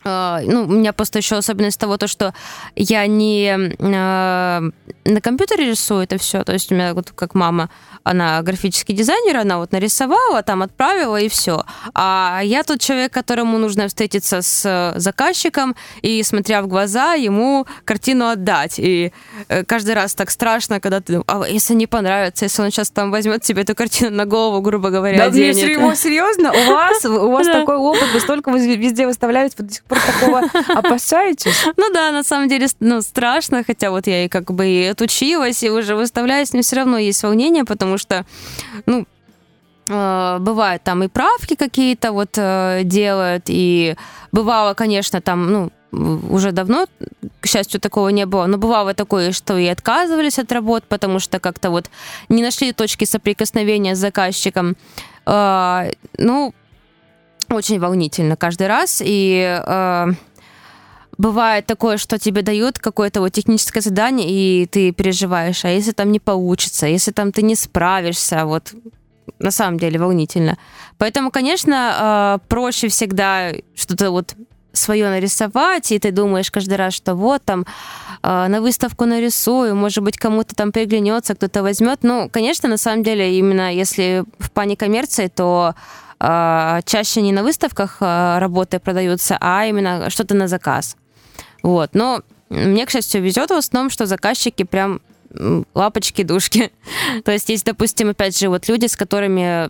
ну, 0.03 0.63
у 0.63 0.67
меня 0.67 0.93
просто 0.93 1.19
еще 1.19 1.35
особенность 1.35 1.79
того, 1.79 1.97
то, 1.97 2.07
что 2.07 2.33
я 2.75 3.05
не 3.07 3.71
э, 3.79 4.71
на 5.05 5.21
компьютере 5.21 5.69
рисую 5.69 6.03
это 6.03 6.17
все, 6.17 6.43
то 6.43 6.53
есть 6.53 6.71
у 6.71 6.75
меня 6.75 6.93
вот 6.93 7.11
как 7.11 7.35
мама, 7.35 7.69
она 8.03 8.41
графический 8.41 8.95
дизайнер, 8.95 9.37
она 9.37 9.57
вот 9.57 9.71
нарисовала, 9.71 10.41
там 10.43 10.61
отправила 10.61 11.17
и 11.17 11.27
все. 11.27 11.63
А 11.93 12.41
я 12.43 12.63
тот 12.63 12.79
человек, 12.79 13.13
которому 13.13 13.57
нужно 13.57 13.87
встретиться 13.87 14.41
с 14.41 14.65
э, 14.65 14.99
заказчиком 14.99 15.75
и, 16.01 16.23
смотря 16.23 16.61
в 16.61 16.67
глаза, 16.67 17.13
ему 17.13 17.65
картину 17.85 18.27
отдать. 18.27 18.79
И 18.79 19.11
э, 19.49 19.63
каждый 19.63 19.95
раз 19.95 20.15
так 20.15 20.29
страшно, 20.29 20.79
когда 20.79 21.01
ты, 21.01 21.21
а 21.27 21.45
если 21.47 21.73
не 21.73 21.87
понравится, 21.87 22.45
если 22.45 22.61
он 22.61 22.71
сейчас 22.71 22.89
там 22.89 23.11
возьмет 23.11 23.41
тебе 23.41 23.63
эту 23.63 23.75
картину 23.75 24.15
на 24.15 24.25
голову, 24.25 24.61
грубо 24.61 24.89
говоря, 24.89 25.17
Да, 25.17 25.25
оденет. 25.25 25.55
серьезно, 25.55 25.95
серьезно, 25.95 26.51
у 26.51 26.71
вас, 26.71 27.05
у 27.05 27.31
вас 27.31 27.47
такой 27.59 27.75
опыт, 27.75 28.07
вы 28.13 28.19
столько 28.19 28.51
везде 28.51 29.05
выставляете, 29.05 29.55
пор 29.87 29.99
такого 29.99 30.41
опасаетесь? 30.79 31.65
Ну 31.77 31.91
да, 31.93 32.11
на 32.11 32.23
самом 32.23 32.47
деле 32.47 32.67
ну, 32.79 33.01
страшно, 33.01 33.63
хотя 33.63 33.91
вот 33.91 34.07
я 34.07 34.25
и 34.25 34.27
как 34.27 34.51
бы 34.51 34.67
и 34.67 34.85
отучилась, 34.85 35.63
и 35.63 35.69
уже 35.69 35.95
выставляюсь, 35.95 36.53
но 36.53 36.61
все 36.61 36.75
равно 36.75 36.97
есть 36.97 37.23
волнение, 37.23 37.65
потому 37.65 37.97
что, 37.97 38.25
ну, 38.85 39.05
э, 39.89 40.37
бывают 40.39 40.83
там 40.83 41.03
и 41.03 41.07
правки 41.07 41.55
какие-то 41.55 42.11
вот 42.11 42.37
э, 42.37 42.81
делают, 42.83 43.45
и 43.47 43.95
бывало, 44.31 44.73
конечно, 44.73 45.21
там, 45.21 45.51
ну, 45.51 45.71
уже 46.29 46.51
давно, 46.51 46.85
к 47.39 47.47
счастью, 47.47 47.79
такого 47.79 48.09
не 48.09 48.25
было, 48.25 48.45
но 48.47 48.57
бывало 48.57 48.93
такое, 48.93 49.31
что 49.31 49.57
и 49.57 49.67
отказывались 49.67 50.39
от 50.39 50.51
работ, 50.51 50.83
потому 50.87 51.19
что 51.19 51.39
как-то 51.39 51.69
вот 51.69 51.89
не 52.29 52.43
нашли 52.43 52.73
точки 52.73 53.05
соприкосновения 53.05 53.95
с 53.95 53.99
заказчиком. 53.99 54.75
Э, 55.25 55.91
Ну, 56.17 56.53
очень 57.55 57.79
волнительно 57.79 58.35
каждый 58.35 58.67
раз, 58.67 59.01
и 59.03 59.61
э, 59.65 60.07
бывает 61.17 61.65
такое, 61.65 61.97
что 61.97 62.19
тебе 62.19 62.41
дают 62.41 62.79
какое-то 62.79 63.21
вот 63.21 63.31
техническое 63.33 63.81
задание, 63.81 64.27
и 64.29 64.65
ты 64.65 64.91
переживаешь, 64.91 65.65
а 65.65 65.69
если 65.69 65.91
там 65.91 66.11
не 66.11 66.19
получится, 66.19 66.87
если 66.87 67.11
там 67.11 67.31
ты 67.31 67.41
не 67.41 67.55
справишься, 67.55 68.45
вот 68.45 68.73
на 69.39 69.51
самом 69.51 69.77
деле 69.77 69.99
волнительно. 69.99 70.57
Поэтому, 70.97 71.31
конечно, 71.31 72.39
э, 72.39 72.47
проще 72.47 72.87
всегда 72.87 73.51
что-то 73.75 74.11
вот 74.11 74.35
свое 74.73 75.09
нарисовать, 75.09 75.91
и 75.91 75.99
ты 75.99 76.11
думаешь 76.11 76.51
каждый 76.51 76.75
раз, 76.75 76.93
что 76.93 77.15
вот 77.15 77.43
там 77.43 77.65
э, 78.23 78.47
на 78.47 78.61
выставку 78.61 79.05
нарисую, 79.05 79.75
может 79.75 80.03
быть, 80.03 80.17
кому-то 80.17 80.55
там 80.55 80.71
приглянется, 80.71 81.35
кто-то 81.35 81.63
возьмет. 81.63 81.99
Ну, 82.03 82.29
конечно, 82.31 82.69
на 82.69 82.77
самом 82.77 83.03
деле, 83.03 83.37
именно 83.37 83.73
если 83.73 84.23
в 84.39 84.51
плане 84.51 84.77
коммерции, 84.77 85.27
то 85.27 85.75
чаще 86.19 87.21
не 87.21 87.31
на 87.31 87.43
выставках 87.43 87.97
э, 88.01 88.39
работы 88.39 88.79
продаются, 88.79 89.37
а 89.39 89.65
именно 89.65 90.09
что-то 90.09 90.35
на 90.35 90.47
заказ. 90.47 90.97
Вот. 91.63 91.91
Но 91.93 92.21
мне, 92.49 92.85
к 92.85 92.89
счастью, 92.89 93.21
везет 93.21 93.49
в 93.49 93.53
основном, 93.53 93.89
что 93.89 94.05
заказчики 94.05 94.63
прям 94.63 95.01
лапочки-душки. 95.75 96.71
То 97.23 97.31
есть 97.31 97.49
есть, 97.49 97.65
допустим, 97.65 98.09
опять 98.09 98.37
же, 98.37 98.49
вот 98.49 98.67
люди, 98.67 98.87
с 98.87 98.95
которыми 98.95 99.69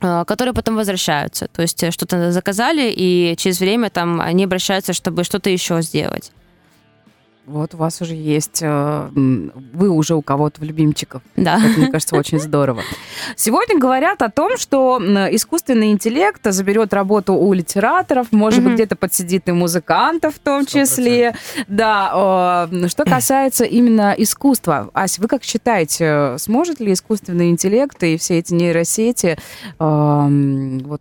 э, 0.00 0.24
которые 0.26 0.54
потом 0.54 0.76
возвращаются. 0.76 1.48
То 1.48 1.62
есть 1.62 1.82
э, 1.82 1.90
что-то 1.90 2.30
заказали, 2.30 2.92
и 2.94 3.34
через 3.36 3.58
время 3.58 3.90
там 3.90 4.20
они 4.20 4.44
обращаются, 4.44 4.92
чтобы 4.92 5.24
что-то 5.24 5.50
еще 5.50 5.82
сделать. 5.82 6.30
Вот 7.48 7.74
у 7.74 7.78
вас 7.78 8.00
уже 8.02 8.14
есть, 8.14 8.60
э, 8.62 9.08
вы 9.72 9.88
уже 9.88 10.14
у 10.14 10.22
кого-то 10.22 10.60
в 10.60 10.64
любимчиков. 10.64 11.22
Да. 11.36 11.58
Это, 11.58 11.80
мне 11.80 11.90
кажется, 11.90 12.14
очень 12.16 12.38
здорово. 12.38 12.82
Сегодня 13.36 13.78
говорят 13.78 14.20
о 14.22 14.30
том, 14.30 14.58
что 14.58 14.98
искусственный 15.30 15.90
интеллект 15.90 16.42
заберет 16.44 16.92
работу 16.92 17.34
у 17.34 17.52
литераторов, 17.54 18.32
может 18.32 18.62
быть, 18.62 18.74
где-то 18.74 18.96
подсидит 18.96 19.48
и 19.48 19.52
музыкантов 19.52 20.34
в 20.34 20.38
том 20.38 20.66
числе. 20.66 21.34
Да, 21.68 22.68
э, 22.70 22.88
что 22.88 23.04
касается 23.04 23.64
именно 23.64 24.14
искусства. 24.16 24.90
Ась, 24.92 25.18
вы 25.18 25.26
как 25.26 25.42
считаете, 25.42 26.36
сможет 26.38 26.80
ли 26.80 26.92
искусственный 26.92 27.50
интеллект 27.50 28.02
и 28.02 28.18
все 28.18 28.38
эти 28.38 28.52
нейросети 28.52 29.38
э, 29.78 29.84
м, 29.84 30.80
вот, 30.80 31.00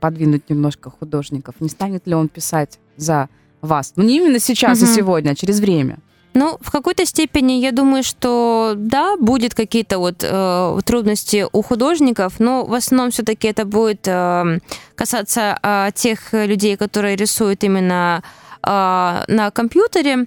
подвинуть 0.00 0.50
немножко 0.50 0.90
художников? 0.90 1.54
Не 1.60 1.68
станет 1.68 2.06
ли 2.06 2.14
он 2.14 2.28
писать 2.28 2.78
за 2.96 3.28
вас? 3.62 3.92
Ну, 3.96 4.04
не 4.04 4.16
именно 4.16 4.38
сейчас 4.38 4.80
Мгм. 4.80 4.90
и 4.90 4.94
сегодня, 4.94 5.30
а 5.30 5.34
через 5.34 5.60
время. 5.60 5.98
Ну, 6.34 6.58
в 6.60 6.70
какой-то 6.70 7.06
степени 7.06 7.52
я 7.52 7.72
думаю, 7.72 8.02
что 8.02 8.74
да, 8.76 9.16
будет 9.16 9.54
какие-то 9.54 9.98
вот 9.98 10.16
э, 10.22 10.78
трудности 10.84 11.46
у 11.50 11.62
художников, 11.62 12.34
но 12.38 12.66
в 12.66 12.74
основном 12.74 13.10
все-таки 13.10 13.48
это 13.48 13.64
будет 13.64 14.06
э, 14.06 14.58
касаться 14.94 15.58
э, 15.62 15.90
тех 15.94 16.34
людей, 16.34 16.76
которые 16.76 17.16
рисуют 17.16 17.64
именно 17.64 18.22
э, 18.62 19.24
на 19.28 19.50
компьютере. 19.50 20.26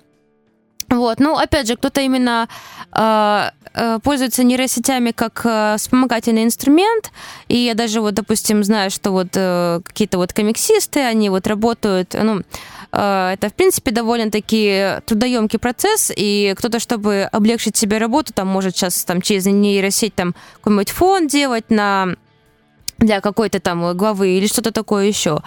Вот, 0.90 1.20
ну, 1.20 1.36
опять 1.38 1.68
же, 1.68 1.76
кто-то 1.76 2.02
именно 2.02 2.48
э, 2.92 3.50
э, 3.76 4.00
пользуется 4.02 4.44
нейросетями 4.44 5.12
как 5.12 5.42
э, 5.44 5.76
вспомогательный 5.78 6.44
инструмент, 6.44 7.12
и 7.48 7.58
я 7.58 7.76
даже 7.76 8.02
вот, 8.02 8.16
допустим, 8.16 8.64
знаю, 8.64 8.90
что 8.90 9.12
вот 9.12 9.28
э, 9.36 9.82
какие-то 9.84 10.18
вот 10.18 10.34
комиксисты, 10.34 11.02
они 11.02 11.30
вот 11.30 11.46
работают, 11.46 12.16
ну, 12.20 12.42
это, 12.92 13.50
в 13.50 13.54
принципе, 13.54 13.92
довольно-таки 13.92 15.02
трудоемкий 15.06 15.60
процесс, 15.60 16.12
и 16.16 16.54
кто-то, 16.58 16.80
чтобы 16.80 17.30
облегчить 17.32 17.78
себе 17.78 17.98
работу, 17.98 18.34
там 18.34 18.48
может 18.48 18.76
сейчас 18.76 19.04
там 19.04 19.22
через 19.22 19.46
нейросеть 19.46 20.16
там 20.16 20.34
какой-нибудь 20.56 20.90
фон 20.90 21.28
делать 21.28 21.70
на 21.70 22.16
для 23.00 23.22
какой-то 23.22 23.60
там 23.60 23.96
главы 23.98 24.30
или 24.38 24.48
что-то 24.48 24.72
такое 24.72 25.06
еще. 25.06 25.42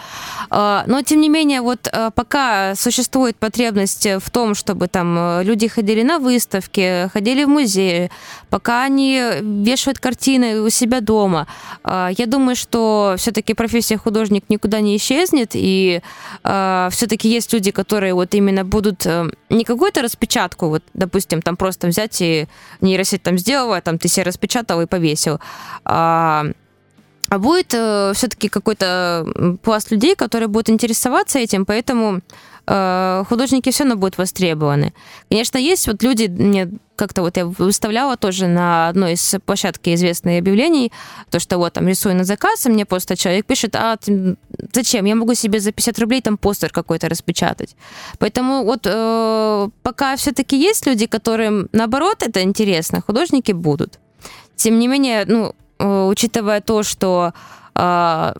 А, 0.51 0.85
Но, 0.87 1.03
тем 1.03 1.21
не 1.21 1.29
менее, 1.29 1.61
вот 1.61 1.89
а, 1.93 2.11
пока 2.11 2.75
существует 2.75 3.37
потребность 3.37 4.07
в 4.07 4.31
том, 4.31 4.55
чтобы 4.55 4.89
там 4.89 5.17
э, 5.19 5.45
люди 5.45 5.69
ходили 5.69 6.03
на 6.03 6.19
выставки, 6.19 7.09
ходили 7.13 7.45
в 7.45 7.49
музеи, 7.49 8.11
пока 8.51 8.85
они 8.85 9.23
вешают 9.41 9.99
картины 9.99 10.61
у 10.61 10.71
себя 10.71 11.01
дома, 11.01 11.47
а, 11.85 12.11
я 12.17 12.27
думаю, 12.27 12.57
что 12.57 13.15
все-таки 13.19 13.55
профессия 13.55 13.97
художник 13.97 14.45
никуда 14.49 14.81
не 14.81 14.97
исчезнет, 14.97 15.51
и 15.55 16.01
все-таки 16.43 17.29
есть 17.29 17.53
люди, 17.53 17.71
которые 17.71 18.15
вот 18.15 18.35
именно 18.35 18.65
будут 18.65 19.07
э, 19.07 19.31
не 19.49 19.65
какую-то 19.65 20.03
распечатку, 20.03 20.69
вот, 20.69 20.83
допустим, 20.95 21.43
там 21.43 21.57
просто 21.57 21.87
взять 21.89 22.21
и 22.21 22.47
нейросеть 22.81 23.23
там 23.23 23.39
сделала, 23.39 23.81
там 23.81 23.99
ты 23.99 24.09
себе 24.09 24.25
распечатал 24.25 24.81
и 24.81 24.87
повесил, 24.87 25.41
а, 27.33 27.39
будет 27.39 27.73
э, 27.73 28.13
все-таки 28.15 28.51
какой-то 28.51 29.59
пласт 29.63 29.91
людей, 29.91 30.15
которые 30.15 30.49
будут 30.49 30.69
интересоваться 30.69 31.39
этим, 31.39 31.65
поэтому 31.65 32.21
э, 32.67 33.25
художники 33.27 33.71
все 33.71 33.85
равно 33.85 33.97
будут 33.97 34.19
востребованы. 34.19 34.93
Конечно, 35.31 35.57
есть 35.57 35.87
вот 35.87 36.03
люди, 36.03 36.27
мне 36.27 36.69
как-то 36.95 37.23
вот 37.23 37.39
я 37.39 37.47
выставляла 37.47 38.19
тоже 38.19 38.49
на 38.49 38.89
одной 38.89 39.15
из 39.15 39.35
площадки 39.47 39.95
известных 39.95 40.41
объявлений, 40.41 40.93
то, 41.31 41.41
что 41.41 41.57
вот 41.57 41.73
там 41.73 41.89
рисую 41.89 42.17
на 42.17 42.25
заказ, 42.25 42.67
и 42.67 42.69
мне 42.69 42.85
просто 42.85 43.17
человек 43.17 43.47
пишет, 43.47 43.77
а 43.77 43.97
ты- 43.97 44.37
зачем, 44.75 45.07
я 45.07 45.15
могу 45.15 45.33
себе 45.33 45.59
за 45.59 45.73
50 45.73 45.99
рублей 46.01 46.21
там 46.21 46.37
постер 46.37 46.71
какой-то 46.71 47.09
распечатать. 47.09 47.77
Поэтому 48.19 48.63
вот 48.63 48.83
э, 48.85 49.69
пока 49.83 50.17
все-таки 50.17 50.59
есть 50.59 50.87
люди, 50.87 51.07
которым 51.07 51.71
наоборот 51.73 52.23
это 52.23 52.43
интересно, 52.43 53.01
художники 53.01 53.53
будут. 53.53 54.01
Тем 54.55 54.79
не 54.79 54.87
менее, 54.87 55.25
ну, 55.27 55.55
учитывая 55.83 56.61
то, 56.61 56.83
что 56.83 57.33
э, 57.75 58.33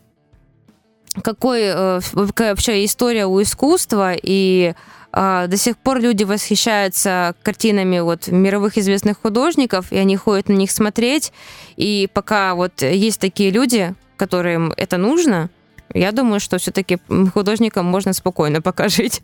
какой 1.21 1.61
э, 1.63 1.99
какая 2.13 2.51
вообще 2.51 2.85
история 2.85 3.25
у 3.25 3.41
искусства, 3.41 4.13
и 4.15 4.73
э, 5.11 5.45
до 5.47 5.57
сих 5.57 5.77
пор 5.77 5.99
люди 5.99 6.23
восхищаются 6.23 7.35
картинами 7.43 7.99
вот 7.99 8.27
мировых 8.27 8.77
известных 8.77 9.19
художников, 9.21 9.91
и 9.91 9.97
они 9.97 10.15
ходят 10.15 10.49
на 10.49 10.53
них 10.53 10.71
смотреть, 10.71 11.31
и 11.75 12.09
пока 12.13 12.55
вот 12.55 12.81
есть 12.81 13.19
такие 13.19 13.51
люди, 13.51 13.93
которым 14.17 14.73
это 14.77 14.97
нужно, 14.97 15.49
я 15.93 16.11
думаю, 16.11 16.39
что 16.39 16.57
все-таки 16.57 16.97
художникам 17.33 17.85
можно 17.85 18.13
спокойно 18.13 18.61
пока 18.61 18.87
жить 18.89 19.21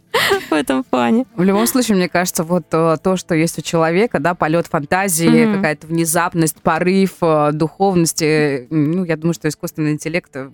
в 0.50 0.54
этом 0.54 0.84
плане. 0.84 1.26
В 1.36 1.44
любом 1.44 1.68
случае, 1.68 1.98
мне 1.98 2.10
кажется, 2.10 2.44
вот 2.44 2.66
э, 2.72 2.98
то, 3.04 3.18
что 3.18 3.36
есть 3.36 3.58
у 3.60 3.62
человека, 3.62 4.20
да, 4.20 4.34
полет 4.36 4.68
фантазии, 4.68 5.46
Мгм. 5.46 5.56
какая-то 5.56 5.88
внезапность, 5.88 6.58
порыв, 6.62 7.16
э, 7.22 7.50
духовность, 7.54 8.22
э, 8.22 8.68
ну, 8.70 9.04
я 9.06 9.16
думаю, 9.18 9.34
что 9.34 9.48
искусственный 9.48 9.92
интеллект 9.92 10.30
э, 10.36 10.50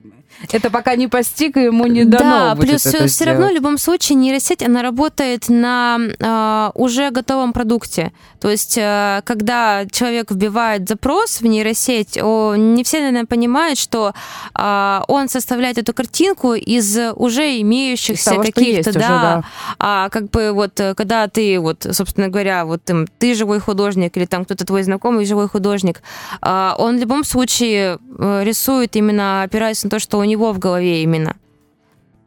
это 0.51 0.69
пока 0.69 0.95
не 0.95 1.08
постиг, 1.08 1.58
и 1.58 1.63
ему 1.63 1.86
не 1.88 2.06
дано 2.06 2.19
Да, 2.49 2.56
будет 2.56 2.69
плюс 2.69 2.86
это 2.86 3.08
все 3.08 3.25
равно 3.25 3.43
в 3.43 3.45
сделать. 3.47 3.56
любом 3.62 3.78
случае 3.78 4.15
нейросеть, 4.17 4.62
она 4.63 4.82
работает 4.82 5.49
на 5.49 5.99
а, 6.21 6.71
уже 6.75 7.10
готовом 7.12 7.54
продукте. 7.54 8.12
То 8.41 8.49
есть, 8.49 8.78
э, 8.78 9.21
когда 9.25 9.86
человек 9.89 10.32
вбивает 10.32 10.88
запрос 10.89 11.41
в 11.41 11.45
нейросеть, 11.45 12.17
о, 12.21 12.56
не 12.56 12.84
все, 12.84 12.99
наверное, 12.99 13.25
понимают, 13.25 13.80
что 13.80 14.13
а, 14.54 15.04
он 15.08 15.30
составляет 15.30 15.78
эту 15.78 15.93
картинку 16.06 16.54
из 16.54 16.98
уже 17.15 17.60
имеющихся 17.62 18.36
каких-то, 18.36 18.62
есть 18.62 18.88
уже, 18.89 19.00
да, 19.00 19.08
да. 19.08 19.44
а 19.80 20.10
как 20.10 20.30
бы 20.30 20.52
вот, 20.52 20.80
э, 20.80 20.94
когда 20.94 21.28
ты 21.28 21.60
вот, 21.60 21.88
собственно 21.91 22.28
говоря, 22.28 22.65
вот 22.65 22.84
там, 22.84 23.08
ты 23.08 23.34
живой 23.34 23.60
художник 23.60 24.15
или 24.18 24.26
там 24.26 24.46
кто-то 24.46 24.65
твой 24.65 24.84
знакомый 24.84 25.26
живой 25.26 25.48
художник, 25.48 26.04
а, 26.41 26.76
он 26.78 26.98
в 26.98 27.00
любом 27.00 27.24
случае 27.24 27.98
э, 28.20 28.44
рисует 28.44 28.96
именно 28.96 29.44
опираясь 29.44 29.84
на 29.84 29.89
то, 29.89 30.00
что 30.00 30.20
у 30.20 30.24
него 30.24 30.54
в 30.54 30.60
голове 30.60 31.02
именно. 31.02 31.36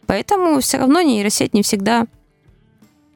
Поэтому 0.06 0.60
все 0.60 0.78
равно 0.78 1.00
нейросеть 1.00 1.54
не 1.54 1.62
всегда. 1.62 2.06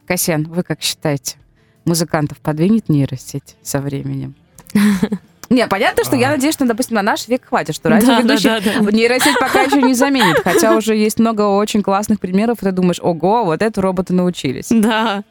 Касьян, 0.07 0.45
вы 0.45 0.63
как 0.63 0.81
считаете, 0.81 1.37
музыкантов 1.85 2.39
подвинет 2.39 2.89
нейросеть 2.89 3.57
со 3.63 3.81
временем? 3.81 4.35
Не, 5.53 5.67
понятно, 5.67 6.03
что 6.05 6.17
я 6.17 6.29
А. 6.29 6.31
надеюсь, 6.33 6.55
что, 6.55 6.65
допустим, 6.67 6.95
на 6.97 7.03
наш 7.03 7.29
век 7.29 7.45
хватит, 7.47 7.75
что 7.75 7.91
Да, 7.91 7.97
радиоведущий 7.97 8.49
да, 8.49 8.61
да, 8.61 8.81
да. 8.81 8.91
нейросеть 8.91 9.39
пока 9.39 9.63
еще 9.63 9.83
не 9.83 9.93
заменит. 9.95 10.39
Хотя 10.43 10.77
уже 10.77 10.97
есть 10.97 11.19
много 11.19 11.43
очень 11.43 11.83
классных 11.83 12.21
примеров, 12.21 12.59
и 12.63 12.65
ты 12.65 12.73
думаешь, 12.73 13.01
ого, 13.01 13.45
вот 13.45 13.61
это 13.61 13.81
роботы 13.83 14.15
научились. 14.15 14.69
Да. 14.71 15.25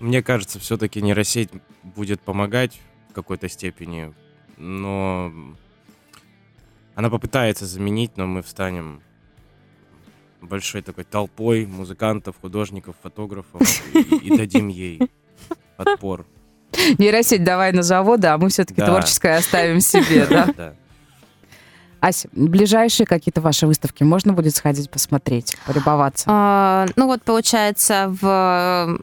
Мне 0.00 0.22
кажется, 0.22 0.58
все-таки 0.60 1.02
нейросеть 1.02 1.50
будет 1.82 2.20
помогать 2.20 2.80
в 3.10 3.14
какой-то 3.14 3.48
степени, 3.48 4.14
но 4.56 5.32
она 6.94 7.10
попытается 7.10 7.66
заменить, 7.66 8.16
но 8.16 8.26
мы 8.26 8.42
встанем 8.42 9.00
большой 10.40 10.82
такой 10.82 11.04
толпой 11.04 11.66
музыкантов, 11.66 12.36
художников, 12.40 12.96
фотографов 13.02 13.60
и, 13.94 13.98
и 14.28 14.36
дадим 14.36 14.68
ей 14.68 15.00
отпор. 15.76 16.26
Нейросеть 16.98 17.44
давай 17.44 17.72
на 17.72 17.82
заводы, 17.82 18.28
а 18.28 18.38
мы 18.38 18.48
все-таки 18.48 18.80
Да. 18.80 18.86
творческое 18.86 19.36
оставим 19.38 19.80
себе, 19.80 20.26
да? 20.30 20.74
Ася, 22.00 22.28
ближайшие 22.32 23.06
какие-то 23.06 23.40
ваши 23.40 23.64
выставки 23.68 24.02
можно 24.02 24.32
будет 24.32 24.56
сходить 24.56 24.90
посмотреть, 24.90 25.56
полюбоваться? 25.66 26.24
А, 26.28 26.86
ну 26.96 27.06
вот, 27.06 27.22
получается, 27.22 28.08
в 28.20 28.98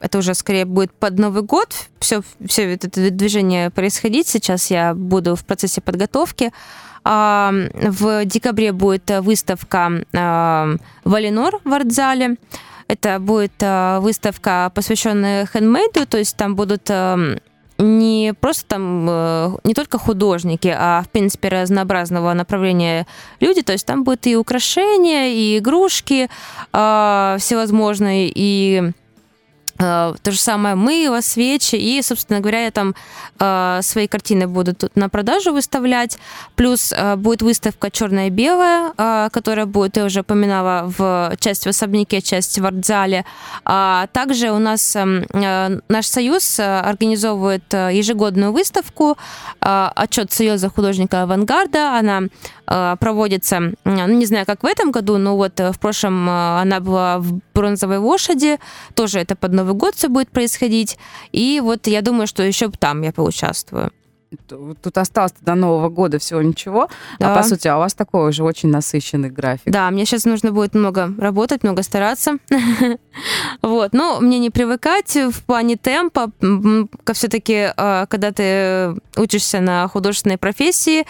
это 0.00 0.18
уже 0.18 0.34
скорее 0.34 0.66
будет 0.66 0.92
под 0.92 1.18
Новый 1.18 1.42
год. 1.42 1.74
Все, 2.00 2.20
все 2.46 2.74
это 2.74 3.10
движение 3.10 3.70
происходить. 3.70 4.28
Сейчас 4.28 4.70
я 4.70 4.92
буду 4.92 5.36
в 5.36 5.44
процессе 5.46 5.80
подготовки. 5.80 6.52
А, 7.02 7.50
в 7.72 8.26
декабре 8.26 8.72
будет 8.72 9.10
э, 9.10 9.22
выставка 9.22 9.90
а, 10.14 10.74
Валинор 11.04 11.60
в 11.64 11.72
артзале. 11.72 12.36
Это 12.88 13.18
будет 13.18 13.52
а, 13.60 14.00
выставка, 14.00 14.72
посвященная 14.74 15.46
хендмейду, 15.46 16.06
то 16.06 16.18
есть 16.18 16.36
там 16.36 16.56
будут 16.56 16.90
ам, 16.90 17.36
не 17.78 18.34
просто 18.40 18.66
там 18.66 19.06
э, 19.08 19.50
не 19.64 19.72
только 19.72 19.98
художники, 19.98 20.74
а 20.76 21.02
в 21.02 21.10
принципе 21.10 21.48
разнообразного 21.48 22.32
направления 22.34 23.06
люди. 23.40 23.62
То 23.62 23.72
есть 23.72 23.86
там 23.86 24.02
будут 24.02 24.26
и 24.26 24.36
украшения, 24.36 25.28
и 25.28 25.58
игрушки 25.58 26.28
э, 26.72 27.36
всевозможные, 27.38 28.32
и 28.34 28.82
э, 28.82 28.92
то 29.78 30.18
же 30.24 30.38
самое 30.38 30.74
мыло, 30.74 31.20
свечи, 31.20 31.76
и, 31.76 32.02
собственно 32.02 32.40
говоря, 32.40 32.64
я 32.64 32.70
там 32.72 32.94
э, 33.38 33.78
свои 33.82 34.08
картины 34.08 34.48
буду 34.48 34.74
тут 34.74 34.96
на 34.96 35.08
продажу 35.08 35.52
выставлять. 35.52 36.18
Плюс 36.56 36.92
э, 36.92 37.14
будет 37.14 37.42
выставка 37.42 37.88
черная-белая, 37.90 38.92
э, 38.96 39.28
которая 39.30 39.66
будет, 39.66 39.96
я 39.96 40.04
уже 40.04 40.20
упоминала, 40.20 40.92
в 40.98 41.36
часть 41.38 41.64
в 41.64 41.68
особняке, 41.68 42.20
часть 42.20 42.58
в 42.58 42.66
артзале. 42.66 43.24
А 43.64 44.08
также 44.12 44.50
у 44.50 44.58
нас 44.58 44.96
эм, 44.96 45.24
э, 45.32 45.80
наш 45.88 46.06
союз 46.06 46.58
э, 46.58 46.80
организовывает 46.80 47.62
э, 47.72 47.90
ежегодную 47.92 48.52
выставку 48.52 49.16
э, 49.60 49.88
«Отчет 49.94 50.32
Союза 50.32 50.70
художника 50.70 51.22
авангарда». 51.22 51.96
Она 51.98 52.22
э, 52.22 52.28
проводится, 52.96 53.56
м, 53.56 53.76
ну, 53.84 54.08
не 54.08 54.26
знаю, 54.26 54.46
как 54.46 54.62
в 54.62 54.66
этом 54.66 54.90
году, 54.92 55.18
но 55.18 55.36
вот 55.36 55.60
э, 55.60 55.72
в 55.72 55.78
прошлом 55.78 56.28
э, 56.28 56.60
она 56.60 56.80
была 56.80 57.18
в 57.18 57.40
«Бронзовой 57.54 57.98
лошади», 57.98 58.58
тоже 58.94 59.20
это 59.20 59.36
под 59.36 59.52
Новый 59.52 59.74
год 59.74 59.94
все 59.94 60.08
будет 60.08 60.30
происходить. 60.30 60.98
И 61.32 61.60
вот 61.62 61.86
я 61.86 62.02
думаю, 62.02 62.26
что 62.26 62.42
еще 62.42 62.70
там 62.70 63.02
я 63.02 63.12
поучаствую. 63.12 63.90
Тут 64.46 64.98
осталось 64.98 65.32
до 65.40 65.54
Нового 65.54 65.88
года 65.88 66.18
всего 66.18 66.42
ничего. 66.42 66.88
Да. 67.18 67.32
А 67.32 67.36
по 67.36 67.42
сути, 67.42 67.68
а 67.68 67.76
у 67.76 67.80
вас 67.80 67.94
такой 67.94 68.28
уже 68.28 68.44
очень 68.44 68.68
насыщенный 68.68 69.30
график. 69.30 69.72
Да, 69.72 69.90
мне 69.90 70.04
сейчас 70.04 70.24
нужно 70.24 70.52
будет 70.52 70.74
много 70.74 71.12
работать, 71.18 71.62
много 71.62 71.82
стараться. 71.82 72.38
Вот, 73.62 73.92
но 73.94 74.20
мне 74.20 74.38
не 74.38 74.50
привыкать 74.50 75.16
в 75.16 75.42
плане 75.42 75.76
темпа. 75.76 76.30
Все-таки, 77.12 77.72
а, 77.76 78.06
когда 78.06 78.30
ты 78.30 78.94
учишься 79.16 79.60
на 79.60 79.88
художественной 79.88 80.38
профессии, 80.38 81.04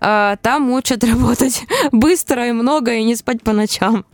а, 0.00 0.36
там 0.42 0.72
учат 0.72 1.04
работать 1.04 1.64
быстро 1.92 2.48
и 2.48 2.52
много 2.52 2.94
и 2.94 3.04
не 3.04 3.14
спать 3.14 3.42
по 3.42 3.52
ночам. 3.52 4.04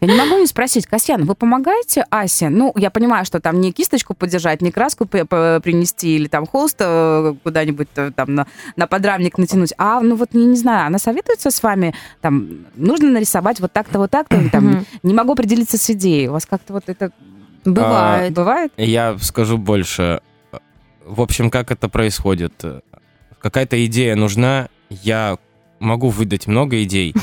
Я 0.00 0.08
не 0.08 0.14
могу 0.14 0.38
не 0.38 0.46
спросить, 0.46 0.86
Касьян, 0.86 1.24
вы 1.24 1.34
помогаете 1.34 2.04
Асе? 2.10 2.48
Ну, 2.48 2.72
я 2.76 2.90
понимаю, 2.90 3.24
что 3.24 3.40
там 3.40 3.60
не 3.60 3.72
кисточку 3.72 4.14
подержать, 4.14 4.62
не 4.62 4.70
краску 4.70 5.06
принести 5.06 6.16
или 6.16 6.28
там 6.28 6.46
холст 6.46 6.76
э, 6.80 7.34
куда-нибудь 7.42 7.88
э, 7.96 8.10
там 8.14 8.34
на, 8.34 8.46
на 8.76 8.86
подрамник 8.86 9.38
натянуть, 9.38 9.72
а, 9.78 10.00
ну 10.00 10.16
вот, 10.16 10.34
не, 10.34 10.46
не 10.46 10.56
знаю, 10.56 10.86
она 10.86 10.98
советуется 10.98 11.50
с 11.50 11.62
вами, 11.62 11.94
там, 12.20 12.66
нужно 12.74 13.10
нарисовать 13.10 13.60
вот 13.60 13.72
так-то, 13.72 13.98
вот 13.98 14.10
так-то, 14.10 14.50
там, 14.50 14.84
не 15.02 15.14
могу 15.14 15.32
определиться 15.32 15.78
с 15.78 15.90
идеей. 15.90 16.28
У 16.28 16.32
вас 16.32 16.46
как-то 16.46 16.72
вот 16.72 16.84
это... 16.86 17.12
Бывает. 17.64 18.30
А, 18.30 18.34
бывает? 18.34 18.72
Я 18.76 19.18
скажу 19.18 19.58
больше. 19.58 20.20
В 21.04 21.20
общем, 21.20 21.50
как 21.50 21.70
это 21.70 21.88
происходит? 21.88 22.64
Какая-то 23.40 23.84
идея 23.86 24.16
нужна, 24.16 24.68
я 24.90 25.38
могу 25.80 26.08
выдать 26.08 26.46
много 26.46 26.82
идей, 26.82 27.14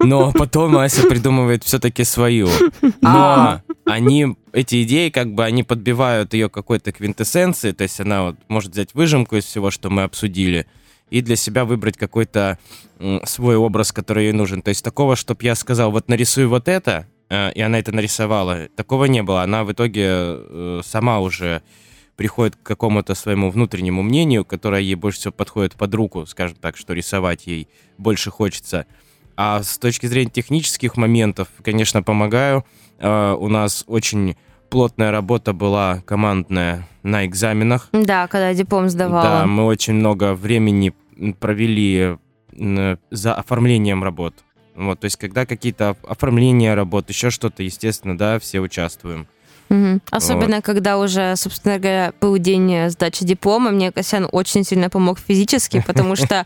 но 0.00 0.32
потом 0.32 0.76
Ася 0.76 1.06
придумывает 1.08 1.64
все-таки 1.64 2.04
свою. 2.04 2.48
Но 2.82 2.90
а. 3.02 3.62
они, 3.84 4.36
эти 4.52 4.82
идеи, 4.82 5.10
как 5.10 5.32
бы, 5.34 5.44
они 5.44 5.62
подбивают 5.62 6.34
ее 6.34 6.48
какой-то 6.48 6.92
квинтэссенции, 6.92 7.72
то 7.72 7.82
есть 7.82 8.00
она 8.00 8.24
вот 8.24 8.36
может 8.48 8.72
взять 8.72 8.94
выжимку 8.94 9.36
из 9.36 9.44
всего, 9.44 9.70
что 9.70 9.90
мы 9.90 10.02
обсудили, 10.02 10.66
и 11.10 11.22
для 11.22 11.36
себя 11.36 11.64
выбрать 11.64 11.96
какой-то 11.96 12.58
свой 13.24 13.56
образ, 13.56 13.92
который 13.92 14.24
ей 14.24 14.32
нужен. 14.32 14.62
То 14.62 14.70
есть 14.70 14.84
такого, 14.84 15.16
чтобы 15.16 15.44
я 15.44 15.54
сказал, 15.54 15.90
вот 15.90 16.08
нарисуй 16.08 16.46
вот 16.46 16.68
это, 16.68 17.06
э, 17.30 17.52
и 17.52 17.60
она 17.60 17.78
это 17.78 17.92
нарисовала, 17.92 18.68
такого 18.76 19.04
не 19.04 19.22
было. 19.22 19.42
Она 19.42 19.64
в 19.64 19.72
итоге 19.72 20.04
э, 20.06 20.80
сама 20.84 21.20
уже 21.20 21.62
приходит 22.16 22.56
к 22.56 22.62
какому-то 22.64 23.14
своему 23.14 23.50
внутреннему 23.50 24.02
мнению, 24.02 24.44
которое 24.44 24.82
ей 24.82 24.96
больше 24.96 25.20
всего 25.20 25.32
подходит 25.32 25.74
под 25.74 25.94
руку, 25.94 26.26
скажем 26.26 26.56
так, 26.60 26.76
что 26.76 26.92
рисовать 26.92 27.46
ей 27.46 27.68
больше 27.96 28.30
хочется. 28.30 28.86
А 29.40 29.62
с 29.62 29.78
точки 29.78 30.06
зрения 30.06 30.30
технических 30.30 30.96
моментов, 30.96 31.46
конечно, 31.62 32.02
помогаю. 32.02 32.64
Uh, 32.98 33.36
у 33.36 33.46
нас 33.46 33.84
очень 33.86 34.36
плотная 34.68 35.12
работа 35.12 35.52
была 35.52 36.02
командная 36.04 36.88
на 37.04 37.24
экзаменах. 37.24 37.88
Да, 37.92 38.26
когда 38.26 38.52
диплом 38.52 38.88
сдавала. 38.88 39.22
Да, 39.22 39.46
мы 39.46 39.66
очень 39.66 39.94
много 39.94 40.34
времени 40.34 40.92
провели 41.38 42.16
за 43.12 43.34
оформлением 43.34 44.02
работ. 44.02 44.34
Вот, 44.74 44.98
то 44.98 45.04
есть, 45.04 45.16
когда 45.16 45.46
какие-то 45.46 45.96
оформления 46.08 46.74
работ, 46.74 47.08
еще 47.08 47.30
что-то, 47.30 47.62
естественно, 47.62 48.18
да, 48.18 48.40
все 48.40 48.58
участвуем. 48.58 49.28
Угу. 49.70 50.00
Особенно, 50.10 50.56
вот. 50.56 50.64
когда 50.64 50.98
уже, 50.98 51.36
собственно 51.36 51.78
говоря, 51.78 52.12
был 52.20 52.36
день 52.38 52.90
сдачи 52.90 53.24
диплома, 53.24 53.70
мне 53.70 53.92
Косян 53.92 54.28
очень 54.32 54.64
сильно 54.64 54.90
помог 54.90 55.20
физически, 55.20 55.80
потому 55.86 56.16
что, 56.16 56.44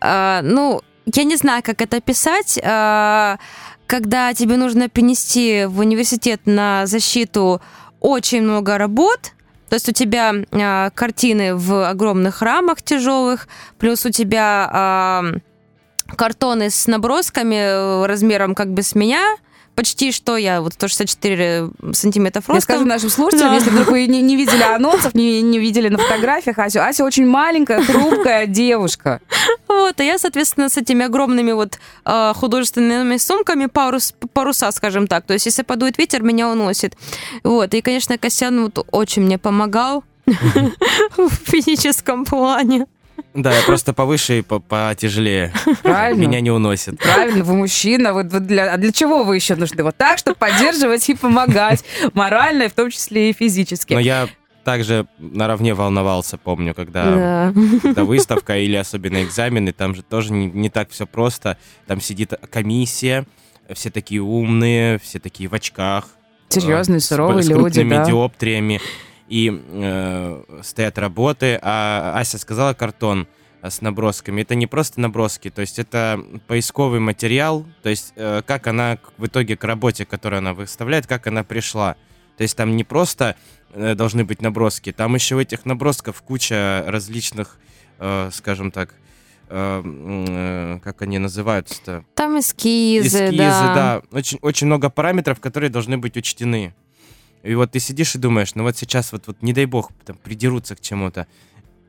а, 0.00 0.42
ну, 0.42 0.82
я 1.14 1.24
не 1.24 1.36
знаю, 1.36 1.62
как 1.62 1.80
это 1.80 2.00
писать, 2.00 2.58
а, 2.62 3.38
когда 3.86 4.34
тебе 4.34 4.56
нужно 4.56 4.88
принести 4.88 5.64
в 5.66 5.78
университет 5.78 6.42
на 6.44 6.86
защиту 6.86 7.60
очень 8.00 8.42
много 8.42 8.78
работ, 8.78 9.32
то 9.68 9.74
есть 9.74 9.88
у 9.88 9.92
тебя 9.92 10.32
э, 10.32 10.90
картины 10.94 11.56
в 11.56 11.88
огромных 11.88 12.40
рамах 12.40 12.82
тяжелых, 12.82 13.48
плюс 13.78 14.06
у 14.06 14.10
тебя 14.10 15.32
э, 15.32 16.14
картоны 16.14 16.70
с 16.70 16.86
набросками 16.86 18.06
размером 18.06 18.54
как 18.54 18.72
бы 18.72 18.82
с 18.82 18.94
меня, 18.94 19.36
почти 19.76 20.10
что 20.10 20.36
я 20.36 20.62
вот 20.62 20.72
164 20.72 21.70
сантиметра 21.92 22.40
роста. 22.40 22.54
Я 22.54 22.60
скажу 22.60 22.84
нашим 22.84 23.10
слушателям, 23.10 23.50
да. 23.50 23.54
если 23.56 23.70
вдруг 23.70 23.88
вы 23.88 24.06
не, 24.06 24.22
не 24.22 24.34
видели 24.34 24.62
анонсов, 24.62 25.14
не, 25.14 25.42
не 25.42 25.58
видели 25.58 25.88
на 25.88 25.98
фотографиях 25.98 26.58
Асю, 26.58 26.80
Ася 26.80 27.04
очень 27.04 27.26
маленькая, 27.26 27.82
хрупкая 27.82 28.46
девушка. 28.46 29.20
Вот, 29.68 30.00
а 30.00 30.02
я, 30.02 30.18
соответственно, 30.18 30.68
с 30.70 30.76
этими 30.78 31.04
огромными 31.04 31.52
вот 31.52 31.78
э, 32.06 32.32
художественными 32.34 33.18
сумками 33.18 33.66
парус, 33.66 34.14
паруса, 34.32 34.72
скажем 34.72 35.06
так. 35.06 35.26
То 35.26 35.34
есть, 35.34 35.46
если 35.46 35.62
подует 35.62 35.98
ветер, 35.98 36.22
меня 36.22 36.48
уносит. 36.48 36.96
Вот, 37.44 37.74
и, 37.74 37.82
конечно, 37.82 38.16
Костян 38.16 38.58
вот 38.62 38.86
очень 38.90 39.22
мне 39.22 39.38
помогал 39.38 40.04
в 41.16 41.30
физическом 41.44 42.24
плане. 42.24 42.86
Да, 43.36 43.54
я 43.54 43.62
просто 43.62 43.92
повыше 43.92 44.38
и 44.38 44.42
потяжелее. 44.42 45.52
Правильно. 45.82 46.22
Меня 46.22 46.40
не 46.40 46.50
уносит. 46.50 46.98
Правильно, 46.98 47.44
вы 47.44 47.54
мужчина. 47.54 48.14
Вот, 48.14 48.32
вот 48.32 48.46
для, 48.46 48.72
а 48.72 48.76
для 48.78 48.92
чего 48.92 49.24
вы 49.24 49.36
еще 49.36 49.56
нужны? 49.56 49.82
Вот 49.82 49.96
так, 49.96 50.18
чтобы 50.18 50.36
поддерживать 50.36 51.08
и 51.10 51.14
помогать. 51.14 51.84
Морально, 52.14 52.64
и 52.64 52.68
в 52.68 52.72
том 52.72 52.90
числе 52.90 53.30
и 53.30 53.32
физически. 53.34 53.92
Но 53.92 54.00
я 54.00 54.28
также 54.64 55.06
наравне 55.18 55.74
волновался, 55.74 56.38
помню, 56.38 56.74
когда, 56.74 57.04
да. 57.04 57.52
когда 57.82 58.04
выставка 58.04 58.58
или 58.58 58.74
особенно 58.74 59.22
экзамены, 59.22 59.72
там 59.72 59.94
же 59.94 60.02
тоже 60.02 60.32
не, 60.32 60.46
не 60.46 60.70
так 60.70 60.90
все 60.90 61.06
просто. 61.06 61.58
Там 61.86 62.00
сидит 62.00 62.32
комиссия, 62.50 63.26
все 63.72 63.90
такие 63.90 64.22
умные, 64.22 64.98
все 64.98 65.18
такие 65.20 65.48
в 65.48 65.54
очках. 65.54 66.08
Серьезные, 66.48 67.00
суровые 67.00 67.42
с, 67.42 67.48
люди, 67.48 67.80
с 67.80 67.88
да. 67.88 68.04
диоптриями 68.06 68.80
и 69.28 69.50
э, 69.52 70.60
стоят 70.62 70.98
работы, 70.98 71.58
а 71.62 72.12
Ася 72.16 72.38
сказала 72.38 72.74
картон 72.74 73.26
э, 73.62 73.70
с 73.70 73.80
набросками. 73.80 74.42
Это 74.42 74.54
не 74.54 74.66
просто 74.66 75.00
наброски, 75.00 75.50
то 75.50 75.60
есть 75.60 75.78
это 75.78 76.20
поисковый 76.46 77.00
материал, 77.00 77.66
то 77.82 77.88
есть 77.88 78.12
э, 78.16 78.42
как 78.46 78.66
она 78.66 78.98
в 79.18 79.26
итоге 79.26 79.56
к 79.56 79.64
работе, 79.64 80.04
которую 80.04 80.38
она 80.38 80.54
выставляет, 80.54 81.06
как 81.06 81.26
она 81.26 81.42
пришла. 81.42 81.96
То 82.36 82.42
есть 82.42 82.56
там 82.56 82.76
не 82.76 82.84
просто 82.84 83.36
э, 83.72 83.94
должны 83.94 84.24
быть 84.24 84.42
наброски, 84.42 84.92
там 84.92 85.14
еще 85.14 85.36
у 85.36 85.40
этих 85.40 85.64
набросков 85.64 86.22
куча 86.22 86.84
различных, 86.86 87.58
э, 87.98 88.30
скажем 88.32 88.70
так, 88.70 88.94
э, 89.48 89.82
э, 89.84 90.78
как 90.84 91.02
они 91.02 91.18
называются-то? 91.18 92.04
Там 92.14 92.38
эскизы, 92.38 93.26
эскизы 93.26 93.36
да. 93.38 93.74
да. 93.74 94.02
Очень, 94.12 94.38
очень 94.42 94.66
много 94.66 94.90
параметров, 94.90 95.40
которые 95.40 95.70
должны 95.70 95.98
быть 95.98 96.16
учтены. 96.16 96.74
И 97.46 97.54
вот 97.54 97.70
ты 97.70 97.80
сидишь 97.80 98.14
и 98.16 98.18
думаешь, 98.18 98.54
ну 98.56 98.64
вот 98.64 98.76
сейчас 98.76 99.12
вот, 99.12 99.28
вот 99.28 99.40
не 99.40 99.52
дай 99.52 99.66
бог, 99.66 99.92
там, 100.04 100.16
придерутся 100.16 100.74
к 100.74 100.80
чему-то. 100.80 101.28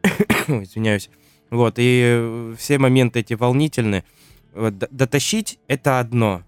Извиняюсь. 0.48 1.10
Вот, 1.50 1.80
и 1.80 2.02
э, 2.06 2.56
все 2.60 2.78
моменты 2.78 3.22
эти 3.22 3.34
волнительны. 3.34 4.04
Вот, 4.54 4.78
дотащить— 4.78 5.58
это 5.68 6.00
одно. 6.00 6.44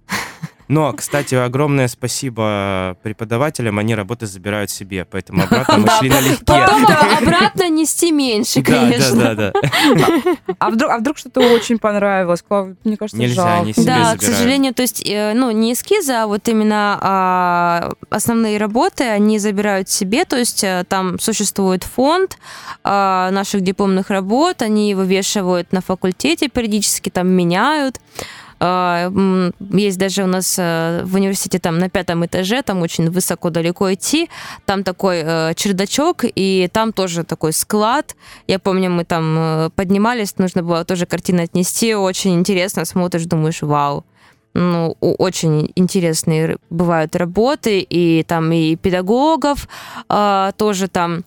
Но, 0.69 0.93
кстати, 0.93 1.33
огромное 1.33 1.87
спасибо 1.87 2.95
преподавателям, 3.01 3.79
они 3.79 3.95
работы 3.95 4.27
забирают 4.27 4.69
себе, 4.69 5.03
поэтому 5.03 5.43
обратно 5.43 5.77
мы 5.79 5.87
шли 5.97 6.09
налегке. 6.11 6.45
Потом 6.45 6.85
обратно 7.17 7.69
нести 7.69 8.11
меньше, 8.11 8.61
конечно. 8.61 9.15
Да, 9.15 9.33
да, 9.33 9.51
да. 9.51 10.35
А 10.59 10.69
вдруг, 10.69 10.91
а 10.91 10.99
вдруг 10.99 11.17
что-то 11.17 11.39
очень 11.41 11.79
понравилось? 11.79 12.43
Мне 12.83 12.97
кажется, 12.97 13.19
Нельзя, 13.19 13.35
жалко. 13.41 13.61
они 13.61 13.73
себе 13.73 13.85
Да, 13.85 13.95
забирают. 13.95 14.21
к 14.21 14.23
сожалению, 14.23 14.73
то 14.75 14.83
есть, 14.83 15.03
э, 15.09 15.33
ну, 15.33 15.49
не 15.49 15.73
эскизы, 15.73 16.13
а 16.13 16.27
вот 16.27 16.47
именно 16.47 16.99
а, 17.01 17.93
основные 18.11 18.59
работы 18.59 19.05
они 19.05 19.39
забирают 19.39 19.89
себе, 19.89 20.23
то 20.23 20.37
есть 20.37 20.63
э, 20.63 20.85
там 20.87 21.17
существует 21.17 21.83
фонд 21.83 22.37
а, 22.83 23.31
наших 23.31 23.61
дипломных 23.61 24.11
работ, 24.11 24.61
они 24.61 24.93
вывешивают 24.93 25.71
на 25.71 25.81
факультете 25.81 26.47
периодически, 26.47 27.09
там 27.09 27.27
меняют. 27.29 27.99
А, 28.59 29.11
есть 29.71 29.97
даже 29.97 30.23
у 30.23 30.27
нас 30.27 30.55
э, 30.59 31.03
в 31.05 31.15
университете 31.15 31.59
там 31.59 31.79
на 31.79 31.89
пятом 31.89 32.25
этаже, 32.25 32.61
там 32.61 32.81
очень 32.81 33.09
высоко 33.09 33.49
далеко 33.49 33.93
идти, 33.93 34.29
там 34.65 34.83
такой 34.83 35.21
э, 35.23 35.53
чердачок, 35.55 36.23
и 36.23 36.69
там 36.71 36.91
тоже 36.91 37.23
такой 37.23 37.53
склад. 37.53 38.15
Я 38.47 38.59
помню, 38.59 38.89
мы 38.89 39.05
там 39.05 39.35
э, 39.37 39.69
поднимались, 39.75 40.37
нужно 40.37 40.63
было 40.63 40.83
тоже 40.83 41.05
картины 41.05 41.41
отнести, 41.41 41.95
очень 41.95 42.35
интересно, 42.35 42.85
смотришь, 42.85 43.25
думаешь, 43.25 43.61
вау 43.61 44.05
ну, 44.53 44.97
очень 44.99 45.71
интересные 45.75 46.57
бывают 46.69 47.15
работы, 47.15 47.79
и 47.79 48.23
там 48.23 48.51
и 48.51 48.75
педагогов 48.75 49.67
э, 50.09 50.51
тоже 50.57 50.87
там 50.87 51.23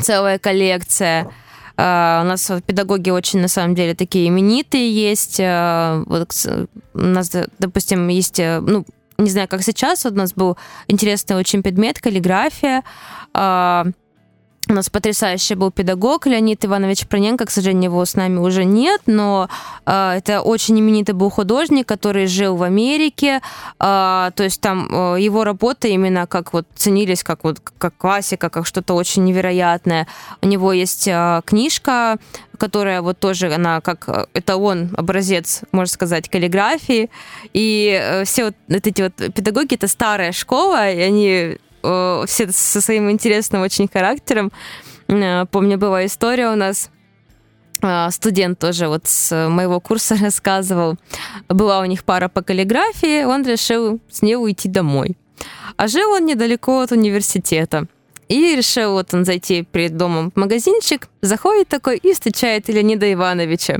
целая 0.00 0.38
коллекция. 0.38 1.28
Uh, 1.76 2.22
у 2.22 2.24
нас 2.24 2.50
педагоги 2.64 3.10
очень, 3.10 3.40
на 3.40 3.48
самом 3.48 3.74
деле, 3.74 3.94
такие 3.94 4.28
именитые 4.28 4.90
есть. 4.90 5.38
Uh, 5.40 6.04
вот 6.06 6.32
у 6.94 6.98
нас, 6.98 7.30
допустим, 7.58 8.08
есть, 8.08 8.40
э, 8.40 8.60
ну, 8.60 8.86
не 9.18 9.30
знаю, 9.30 9.46
как 9.48 9.62
сейчас, 9.62 10.04
вот 10.04 10.14
у 10.14 10.16
нас 10.16 10.32
был 10.32 10.56
интересный 10.88 11.36
очень 11.36 11.62
предмет, 11.62 12.00
каллиграфия. 12.00 12.82
У 14.68 14.72
нас 14.72 14.90
потрясающий 14.90 15.54
был 15.54 15.70
педагог 15.70 16.26
Леонид 16.26 16.64
Иванович 16.64 17.06
Проненко, 17.06 17.46
к 17.46 17.50
сожалению, 17.50 17.90
его 17.90 18.04
с 18.04 18.16
нами 18.16 18.38
уже 18.38 18.64
нет, 18.64 19.00
но 19.06 19.48
э, 19.86 20.14
это 20.16 20.40
очень 20.40 20.80
именитый 20.80 21.14
был 21.14 21.30
художник, 21.30 21.86
который 21.86 22.26
жил 22.26 22.56
в 22.56 22.64
Америке, 22.64 23.36
э, 23.36 23.40
то 23.78 24.42
есть 24.42 24.60
там 24.60 24.88
э, 24.90 25.20
его 25.20 25.44
работы 25.44 25.90
именно 25.90 26.26
как 26.26 26.52
вот 26.52 26.66
ценились 26.74 27.22
как 27.22 27.44
вот 27.44 27.60
как 27.78 27.96
классика, 27.96 28.50
как 28.50 28.66
что-то 28.66 28.94
очень 28.94 29.22
невероятное. 29.22 30.08
У 30.42 30.48
него 30.48 30.72
есть 30.72 31.06
э, 31.06 31.42
книжка, 31.44 32.16
которая 32.58 33.02
вот 33.02 33.20
тоже 33.20 33.54
она 33.54 33.80
как 33.80 34.28
это 34.32 34.56
он 34.56 34.90
образец, 34.96 35.60
можно 35.70 35.92
сказать, 35.92 36.28
каллиграфии, 36.28 37.08
и 37.52 38.00
э, 38.02 38.24
все 38.24 38.46
вот 38.46 38.54
эти 38.68 39.02
вот 39.02 39.14
педагоги 39.32 39.76
это 39.76 39.86
старая 39.86 40.32
школа, 40.32 40.90
и 40.90 40.98
они 40.98 41.58
Э, 41.86 42.24
все 42.26 42.50
со 42.50 42.80
своим 42.80 43.10
интересным 43.10 43.62
очень 43.62 43.88
характером. 43.88 44.50
Э, 45.08 45.46
помню, 45.46 45.78
была 45.78 46.04
история 46.04 46.50
у 46.50 46.56
нас, 46.56 46.90
э, 47.80 48.10
студент 48.10 48.58
тоже 48.58 48.88
вот 48.88 49.06
с 49.06 49.48
моего 49.48 49.80
курса 49.80 50.16
рассказывал. 50.20 50.96
Была 51.48 51.80
у 51.80 51.84
них 51.84 52.02
пара 52.04 52.28
по 52.28 52.42
каллиграфии, 52.42 53.24
он 53.24 53.46
решил 53.46 54.00
с 54.10 54.22
ней 54.22 54.36
уйти 54.36 54.68
домой. 54.68 55.16
А 55.76 55.86
жил 55.86 56.10
он 56.12 56.26
недалеко 56.26 56.80
от 56.80 56.92
университета. 56.92 57.86
И 58.28 58.56
решил 58.56 58.92
вот 58.92 59.14
он 59.14 59.24
зайти 59.24 59.62
перед 59.62 59.96
домом 59.96 60.32
в 60.32 60.36
магазинчик, 60.36 61.08
заходит 61.22 61.68
такой 61.68 61.98
и 61.98 62.12
встречает 62.12 62.68
Леонида 62.68 63.12
Ивановича. 63.12 63.78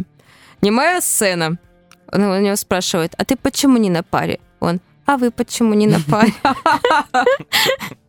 Не 0.62 0.70
моя 0.70 1.00
сцена. 1.00 1.58
Он 2.12 2.22
у 2.22 2.40
него 2.40 2.54
спрашивает, 2.54 3.14
а 3.18 3.24
ты 3.24 3.34
почему 3.34 3.78
не 3.78 3.90
на 3.90 4.04
паре? 4.04 4.38
Он, 4.60 4.80
а 5.06 5.16
вы 5.16 5.30
почему 5.30 5.74
не 5.74 5.86
на 5.86 6.00
паре? 6.00 6.32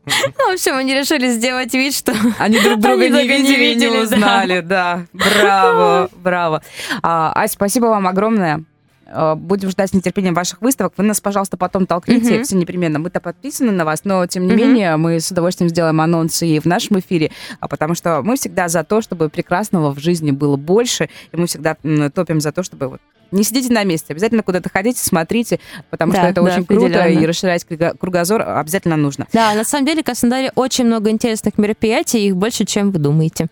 Ну, 0.07 0.51
в 0.51 0.53
общем, 0.53 0.77
они 0.77 0.93
решили 0.93 1.27
сделать 1.27 1.73
вид, 1.73 1.93
что 1.93 2.13
они 2.39 2.59
друг 2.61 2.79
друга 2.79 3.09
не 3.09 3.27
видели, 3.27 3.73
не 3.73 3.87
узнали, 3.87 4.61
да. 4.61 5.05
Браво, 5.11 6.09
браво. 6.15 6.63
А, 7.03 7.33
Ась, 7.35 7.51
спасибо 7.51 7.87
вам 7.87 8.07
огромное. 8.07 8.63
А, 9.09 9.35
будем 9.35 9.69
ждать 9.69 9.89
с 9.89 9.93
нетерпением 9.93 10.33
ваших 10.33 10.61
выставок. 10.61 10.93
Вы 10.97 11.03
нас, 11.03 11.21
пожалуйста, 11.21 11.57
потом 11.57 11.85
толкните 11.85 12.43
все 12.43 12.55
непременно. 12.55 12.99
Мы-то 12.99 13.19
подписаны 13.19 13.71
на 13.71 13.85
вас, 13.85 14.01
но, 14.03 14.25
тем 14.27 14.47
не 14.47 14.53
менее, 14.53 14.97
мы 14.97 15.19
с 15.19 15.31
удовольствием 15.31 15.69
сделаем 15.69 16.01
анонсы 16.01 16.47
и 16.47 16.59
в 16.59 16.65
нашем 16.65 16.99
эфире, 16.99 17.31
а 17.59 17.67
потому 17.67 17.95
что 17.95 18.21
мы 18.21 18.35
всегда 18.35 18.67
за 18.67 18.83
то, 18.83 19.01
чтобы 19.01 19.29
прекрасного 19.29 19.93
в 19.93 19.99
жизни 19.99 20.31
было 20.31 20.57
больше, 20.57 21.09
и 21.31 21.37
мы 21.37 21.47
всегда 21.47 21.77
топим 22.13 22.41
за 22.41 22.51
то, 22.51 22.63
чтобы 22.63 22.87
вот 22.87 23.01
не 23.31 23.43
сидите 23.43 23.73
на 23.73 23.83
месте, 23.83 24.13
обязательно 24.13 24.41
куда-то 24.41 24.69
ходите, 24.69 25.03
смотрите, 25.03 25.59
потому 25.89 26.13
да, 26.13 26.19
что 26.19 26.27
это 26.29 26.41
да, 26.41 26.53
очень 26.53 26.65
круто, 26.65 27.07
и 27.07 27.25
расширять 27.25 27.65
кругозор 27.99 28.41
обязательно 28.41 28.95
нужно. 28.95 29.27
Да, 29.33 29.53
на 29.53 29.65
самом 29.65 29.85
деле 29.85 30.01
в 30.01 30.05
Краснодаре 30.05 30.51
очень 30.55 30.85
много 30.85 31.09
интересных 31.09 31.57
мероприятий, 31.57 32.27
их 32.27 32.37
больше, 32.37 32.63
чем 32.63 32.91
вы 32.91 32.99
думаете. 32.99 33.47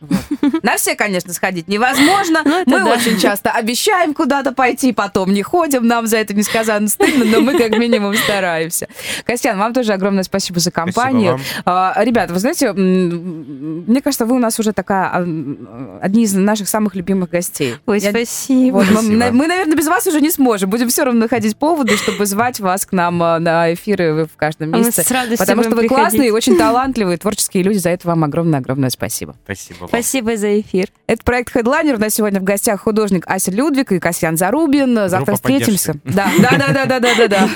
Вот. 0.00 0.62
На 0.62 0.76
все, 0.76 0.94
конечно, 0.94 1.32
сходить 1.32 1.68
невозможно. 1.68 2.42
Ну, 2.44 2.64
мы 2.66 2.84
да. 2.84 2.92
очень 2.92 3.18
часто 3.18 3.50
обещаем 3.50 4.14
куда-то 4.14 4.52
пойти, 4.52 4.92
потом 4.92 5.32
не 5.32 5.42
ходим, 5.42 5.86
нам 5.86 6.06
за 6.06 6.18
это 6.18 6.34
несказанно 6.34 6.88
стыдно, 6.88 7.24
но 7.24 7.40
мы 7.40 7.58
как 7.58 7.76
минимум 7.76 8.14
стараемся. 8.14 8.88
Костян, 9.24 9.58
вам 9.58 9.72
тоже 9.72 9.92
огромное 9.92 10.22
спасибо 10.22 10.60
за 10.60 10.70
компанию. 10.70 11.38
А, 11.64 11.94
ребята, 12.04 12.32
вы 12.32 12.40
знаете, 12.40 12.72
мне 12.72 14.00
кажется, 14.00 14.26
вы 14.26 14.36
у 14.36 14.38
нас 14.38 14.58
уже 14.58 14.72
такая 14.72 15.10
а, 15.12 15.98
одни 16.02 16.24
из 16.24 16.34
наших 16.34 16.68
самых 16.68 16.94
любимых 16.94 17.30
гостей. 17.30 17.76
Ой, 17.86 18.00
Я... 18.00 18.10
спасибо. 18.10 18.76
Вот, 18.76 18.86
спасибо. 18.86 19.12
Мы, 19.12 19.32
мы, 19.32 19.46
наверное, 19.46 19.76
без 19.76 19.86
вас 19.86 20.06
уже 20.06 20.20
не 20.20 20.30
сможем. 20.30 20.70
Будем 20.70 20.88
все 20.88 21.04
равно 21.04 21.20
находить 21.20 21.56
поводы, 21.56 21.96
чтобы 21.96 22.26
звать 22.26 22.60
вас 22.60 22.86
к 22.86 22.92
нам 22.92 23.22
а, 23.22 23.38
на 23.38 23.72
эфиры 23.72 24.26
в 24.26 24.36
каждом 24.36 24.70
месяце. 24.70 25.04
Потому 25.38 25.62
что 25.62 25.70
вы 25.70 25.82
приходить. 25.82 25.88
классные, 25.88 26.32
очень 26.32 26.56
талантливые, 26.56 27.18
творческие 27.18 27.62
люди. 27.62 27.78
За 27.78 27.90
это 27.90 28.08
вам 28.08 28.24
огромное-огромное 28.24 28.90
спасибо. 28.90 29.34
Спасибо. 29.44 29.89
Спасибо 29.90 30.36
за 30.36 30.60
эфир. 30.60 30.86
Это 31.08 31.24
проект 31.24 31.54
Headliner. 31.54 31.96
У 31.96 31.98
нас 31.98 32.14
сегодня 32.14 32.38
в 32.38 32.44
гостях 32.44 32.82
художник 32.82 33.24
Ася 33.26 33.50
Людвиг 33.50 33.90
и 33.90 33.98
Касьян 33.98 34.36
Зарубин. 34.36 34.94
Завтра 34.94 35.18
Группа 35.18 35.34
встретимся. 35.34 35.94
Да, 36.04 36.28
да, 36.38 36.50
да, 36.56 36.84
да, 36.86 37.00
да, 37.00 37.14
да, 37.16 37.28
да. 37.28 37.48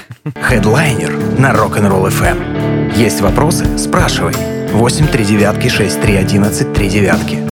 Headliner 0.51 1.41
на 1.41 1.53
Rock'n'Roll 1.53 2.09
FM. 2.09 2.97
Есть 2.97 3.21
вопросы? 3.21 3.79
Спрашивай. 3.79 4.35
8 4.73 5.07
3 5.07 5.25
девятки 5.25 5.69
6 5.69 6.01
3 6.01 6.17
11 6.17 6.73
3 6.73 6.89
девятки. 6.89 7.37